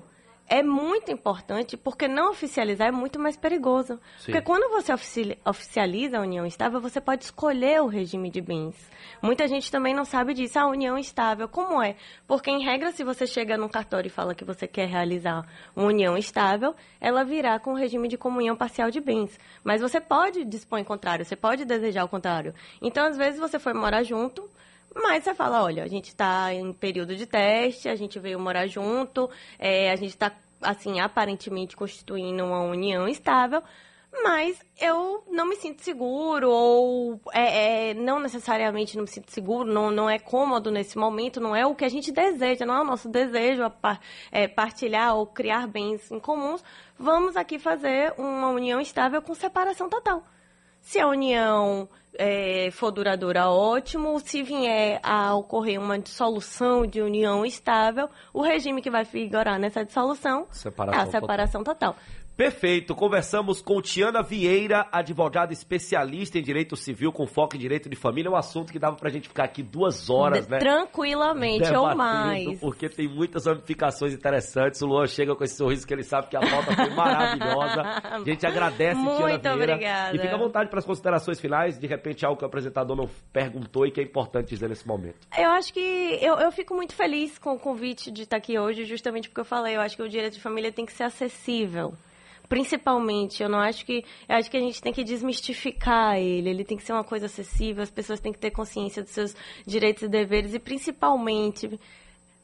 é 0.52 0.64
muito 0.64 1.12
importante 1.12 1.76
porque 1.76 2.08
não 2.08 2.32
oficializar 2.32 2.88
é 2.88 2.90
muito 2.90 3.20
mais 3.20 3.36
perigoso. 3.36 4.00
Sim. 4.18 4.24
Porque 4.32 4.40
quando 4.42 4.68
você 4.70 4.92
ofici- 4.92 5.38
oficializa 5.46 6.18
a 6.18 6.20
união 6.20 6.44
estável, 6.44 6.80
você 6.80 7.00
pode 7.00 7.22
escolher 7.24 7.80
o 7.80 7.86
regime 7.86 8.28
de 8.28 8.40
bens. 8.40 8.74
Muita 9.22 9.46
gente 9.46 9.70
também 9.70 9.94
não 9.94 10.04
sabe 10.04 10.34
disso. 10.34 10.58
A 10.58 10.66
união 10.66 10.98
estável, 10.98 11.48
como 11.48 11.80
é? 11.80 11.94
Porque, 12.26 12.50
em 12.50 12.64
regra, 12.64 12.90
se 12.90 13.04
você 13.04 13.28
chega 13.28 13.56
num 13.56 13.68
cartório 13.68 14.08
e 14.08 14.10
fala 14.10 14.34
que 14.34 14.44
você 14.44 14.66
quer 14.66 14.88
realizar 14.88 15.46
uma 15.76 15.86
união 15.86 16.16
estável, 16.18 16.74
ela 17.00 17.22
virá 17.24 17.58
com 17.60 17.70
o 17.72 17.76
regime 17.76 18.08
de 18.08 18.18
comunhão 18.18 18.56
parcial 18.56 18.90
de 18.90 19.00
bens. 19.00 19.38
Mas 19.62 19.80
você 19.80 20.00
pode 20.00 20.44
dispor 20.44 20.80
em 20.80 20.84
contrário, 20.84 21.24
você 21.24 21.36
pode 21.36 21.64
desejar 21.64 22.02
o 22.04 22.08
contrário. 22.08 22.52
Então, 22.82 23.06
às 23.06 23.16
vezes, 23.16 23.38
você 23.38 23.58
foi 23.58 23.72
morar 23.72 24.02
junto, 24.02 24.50
mas 24.94 25.24
você 25.24 25.34
fala, 25.34 25.62
olha, 25.62 25.84
a 25.84 25.88
gente 25.88 26.08
está 26.08 26.52
em 26.52 26.72
período 26.72 27.14
de 27.14 27.26
teste, 27.26 27.88
a 27.88 27.94
gente 27.94 28.18
veio 28.18 28.40
morar 28.40 28.66
junto, 28.66 29.30
é, 29.58 29.90
a 29.90 29.96
gente 29.96 30.10
está, 30.10 30.32
assim, 30.60 31.00
aparentemente 31.00 31.76
constituindo 31.76 32.44
uma 32.44 32.62
união 32.62 33.08
estável, 33.08 33.62
mas 34.24 34.60
eu 34.80 35.22
não 35.30 35.46
me 35.46 35.54
sinto 35.56 35.82
seguro, 35.82 36.50
ou 36.50 37.20
é, 37.32 37.90
é, 37.90 37.94
não 37.94 38.18
necessariamente 38.18 38.96
não 38.96 39.04
me 39.04 39.08
sinto 39.08 39.30
seguro, 39.30 39.72
não, 39.72 39.90
não 39.90 40.10
é 40.10 40.18
cômodo 40.18 40.70
nesse 40.70 40.98
momento, 40.98 41.40
não 41.40 41.54
é 41.54 41.64
o 41.64 41.74
que 41.74 41.84
a 41.84 41.88
gente 41.88 42.10
deseja, 42.10 42.66
não 42.66 42.74
é 42.74 42.80
o 42.80 42.84
nosso 42.84 43.08
desejo 43.08 43.62
é, 44.32 44.48
partilhar 44.48 45.14
ou 45.14 45.26
criar 45.26 45.68
bens 45.68 46.10
em 46.10 46.18
comuns. 46.18 46.64
Vamos 46.98 47.36
aqui 47.36 47.58
fazer 47.58 48.12
uma 48.18 48.48
união 48.48 48.80
estável 48.80 49.22
com 49.22 49.34
separação 49.34 49.88
total. 49.88 50.24
Se 50.80 50.98
a 50.98 51.06
união 51.06 51.88
é, 52.18 52.70
for 52.72 52.90
duradoura, 52.90 53.48
ótimo. 53.48 54.18
Se 54.20 54.42
vier 54.42 55.00
a 55.02 55.34
ocorrer 55.34 55.80
uma 55.80 55.98
dissolução 55.98 56.86
de 56.86 57.00
união 57.00 57.44
estável, 57.46 58.08
o 58.32 58.42
regime 58.42 58.82
que 58.82 58.90
vai 58.90 59.04
vigorar 59.04 59.58
nessa 59.58 59.84
dissolução 59.84 60.46
Separação 60.50 61.00
é 61.00 61.02
a 61.02 61.06
separação 61.06 61.64
total. 61.64 61.96
Perfeito. 62.40 62.94
Conversamos 62.94 63.60
com 63.60 63.82
Tiana 63.82 64.22
Vieira, 64.22 64.88
advogada 64.90 65.52
especialista 65.52 66.38
em 66.38 66.42
direito 66.42 66.74
civil 66.74 67.12
com 67.12 67.26
foco 67.26 67.54
em 67.54 67.58
direito 67.58 67.86
de 67.86 67.94
família. 67.94 68.30
É 68.30 68.32
um 68.32 68.36
assunto 68.36 68.72
que 68.72 68.78
dava 68.78 68.96
pra 68.96 69.10
gente 69.10 69.28
ficar 69.28 69.44
aqui 69.44 69.62
duas 69.62 70.08
horas, 70.08 70.46
De- 70.46 70.52
né? 70.52 70.58
Tranquilamente, 70.58 71.64
ou 71.64 71.90
debatendo, 71.90 71.96
mais. 71.98 72.58
Porque 72.58 72.88
tem 72.88 73.06
muitas 73.06 73.44
ramificações 73.44 74.14
interessantes. 74.14 74.80
O 74.80 74.86
Luan 74.86 75.06
chega 75.06 75.36
com 75.36 75.44
esse 75.44 75.54
sorriso 75.54 75.86
que 75.86 75.92
ele 75.92 76.02
sabe 76.02 76.28
que 76.28 76.36
a 76.38 76.40
pauta 76.40 76.74
foi 76.74 76.88
maravilhosa. 76.96 77.82
A 77.82 78.20
gente 78.24 78.46
agradece, 78.46 78.98
Muito 78.98 79.18
Tiana 79.18 79.56
Vieira. 79.56 79.72
obrigada. 79.74 80.16
E 80.16 80.18
fica 80.18 80.34
à 80.34 80.38
vontade 80.38 80.70
para 80.70 80.78
as 80.78 80.86
considerações 80.86 81.38
finais. 81.38 81.78
De 81.78 81.86
repente, 81.86 82.24
algo 82.24 82.38
que 82.38 82.44
o 82.44 82.48
apresentador 82.48 82.96
não 82.96 83.06
perguntou 83.34 83.86
e 83.86 83.90
que 83.90 84.00
é 84.00 84.04
importante 84.04 84.48
dizer 84.48 84.70
nesse 84.70 84.88
momento. 84.88 85.18
Eu 85.36 85.50
acho 85.50 85.74
que 85.74 86.18
eu, 86.22 86.36
eu 86.38 86.50
fico 86.50 86.74
muito 86.74 86.94
feliz 86.94 87.36
com 87.38 87.52
o 87.52 87.58
convite 87.58 88.10
de 88.10 88.22
estar 88.22 88.38
aqui 88.38 88.58
hoje, 88.58 88.86
justamente 88.86 89.28
porque 89.28 89.42
eu 89.42 89.44
falei, 89.44 89.76
eu 89.76 89.82
acho 89.82 89.94
que 89.94 90.02
o 90.02 90.08
direito 90.08 90.32
de 90.36 90.40
família 90.40 90.72
tem 90.72 90.86
que 90.86 90.92
ser 90.94 91.02
acessível. 91.02 91.92
Principalmente, 92.50 93.44
eu 93.44 93.48
não 93.48 93.60
acho 93.60 93.86
que. 93.86 94.04
Eu 94.28 94.34
acho 94.34 94.50
que 94.50 94.56
a 94.56 94.60
gente 94.60 94.82
tem 94.82 94.92
que 94.92 95.04
desmistificar 95.04 96.18
ele. 96.18 96.50
Ele 96.50 96.64
tem 96.64 96.76
que 96.76 96.82
ser 96.82 96.92
uma 96.92 97.04
coisa 97.04 97.26
acessível, 97.26 97.80
as 97.80 97.92
pessoas 97.92 98.18
têm 98.18 98.32
que 98.32 98.40
ter 98.40 98.50
consciência 98.50 99.04
dos 99.04 99.12
seus 99.12 99.36
direitos 99.64 100.02
e 100.02 100.08
deveres, 100.08 100.52
e 100.52 100.58
principalmente. 100.58 101.78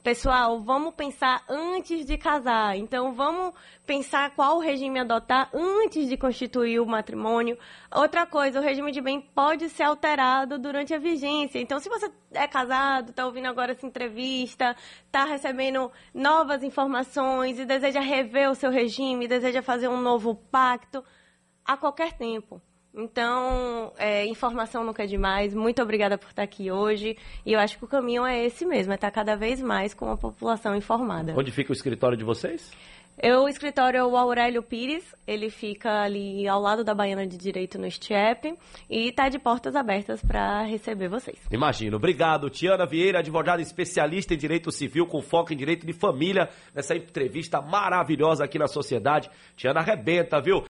Pessoal, 0.07 0.61
vamos 0.61 0.95
pensar 0.95 1.43
antes 1.49 2.07
de 2.07 2.17
casar. 2.17 2.77
Então, 2.77 3.13
vamos 3.13 3.53
pensar 3.85 4.31
qual 4.37 4.61
regime 4.61 5.01
adotar 5.01 5.51
antes 5.53 6.09
de 6.09 6.17
constituir 6.17 6.79
o 6.79 6.87
matrimônio. 6.87 7.59
Outra 7.93 8.25
coisa, 8.25 8.61
o 8.61 8.63
regime 8.63 8.93
de 8.93 9.01
bem 9.01 9.21
pode 9.21 9.69
ser 9.69 9.83
alterado 9.83 10.61
durante 10.61 10.95
a 10.95 10.99
vigência. 11.01 11.59
Então, 11.59 11.81
se 11.81 11.89
você 11.89 12.09
é 12.33 12.47
casado, 12.47 13.11
está 13.11 13.27
ouvindo 13.27 13.47
agora 13.49 13.73
essa 13.73 13.85
entrevista, 13.85 14.77
está 15.07 15.25
recebendo 15.25 15.91
novas 16.15 16.63
informações 16.63 17.59
e 17.59 17.65
deseja 17.65 17.99
rever 17.99 18.49
o 18.49 18.55
seu 18.55 18.71
regime, 18.71 19.27
deseja 19.27 19.61
fazer 19.61 19.89
um 19.89 20.01
novo 20.01 20.37
pacto, 20.37 21.03
a 21.65 21.77
qualquer 21.77 22.13
tempo. 22.13 22.63
Então, 22.97 23.93
é, 23.99 24.25
informação 24.27 24.83
nunca 24.83 25.05
é 25.05 25.07
demais. 25.07 25.53
Muito 25.53 25.83
obrigada 25.83 26.17
por 26.17 26.31
estar 26.31 26.43
aqui 26.43 26.71
hoje. 26.71 27.17
E 27.45 27.53
eu 27.53 27.61
acho 27.61 27.77
que 27.77 27.85
o 27.85 27.89
caminho 27.89 28.25
é 28.25 28.47
esse 28.47 28.65
mesmo, 28.65 28.93
é 28.93 28.95
estar 28.95 29.11
cada 29.11 29.37
vez 29.37 29.61
mais 29.61 29.93
com 29.93 30.11
a 30.11 30.17
população 30.17 30.75
informada. 30.75 31.35
Onde 31.37 31.53
fica 31.53 31.71
o 31.71 31.75
escritório 31.75 32.17
de 32.17 32.25
vocês? 32.25 32.73
Eu, 33.23 33.45
o 33.45 33.49
escritório 33.49 33.97
é 33.99 34.05
o 34.05 34.15
Aurélio 34.15 34.63
Pires, 34.63 35.03
ele 35.27 35.49
fica 35.49 36.03
ali 36.03 36.47
ao 36.47 36.61
lado 36.61 36.85
da 36.85 36.95
Baiana 36.95 37.27
de 37.27 37.39
Direito 37.39 37.79
no 37.79 37.91
Stiep 37.91 38.55
e 38.91 39.09
está 39.09 39.31
de 39.31 39.39
portas 39.39 39.75
abertas 39.75 40.21
para 40.21 40.63
receber 40.65 41.09
vocês. 41.09 41.39
Imagino. 41.51 41.97
Obrigado, 41.97 42.51
Tiana 42.51 42.85
Vieira, 42.85 43.21
advogada 43.21 43.63
especialista 43.63 44.35
em 44.35 44.37
direito 44.37 44.71
civil 44.71 45.07
com 45.07 45.23
foco 45.23 45.51
em 45.51 45.57
direito 45.57 45.87
de 45.87 45.95
família, 45.95 46.51
nessa 46.75 46.95
entrevista 46.95 47.63
maravilhosa 47.63 48.45
aqui 48.45 48.59
na 48.59 48.67
sociedade. 48.67 49.31
Tiana 49.57 49.81
arrebenta, 49.81 50.39
viu? 50.39 50.63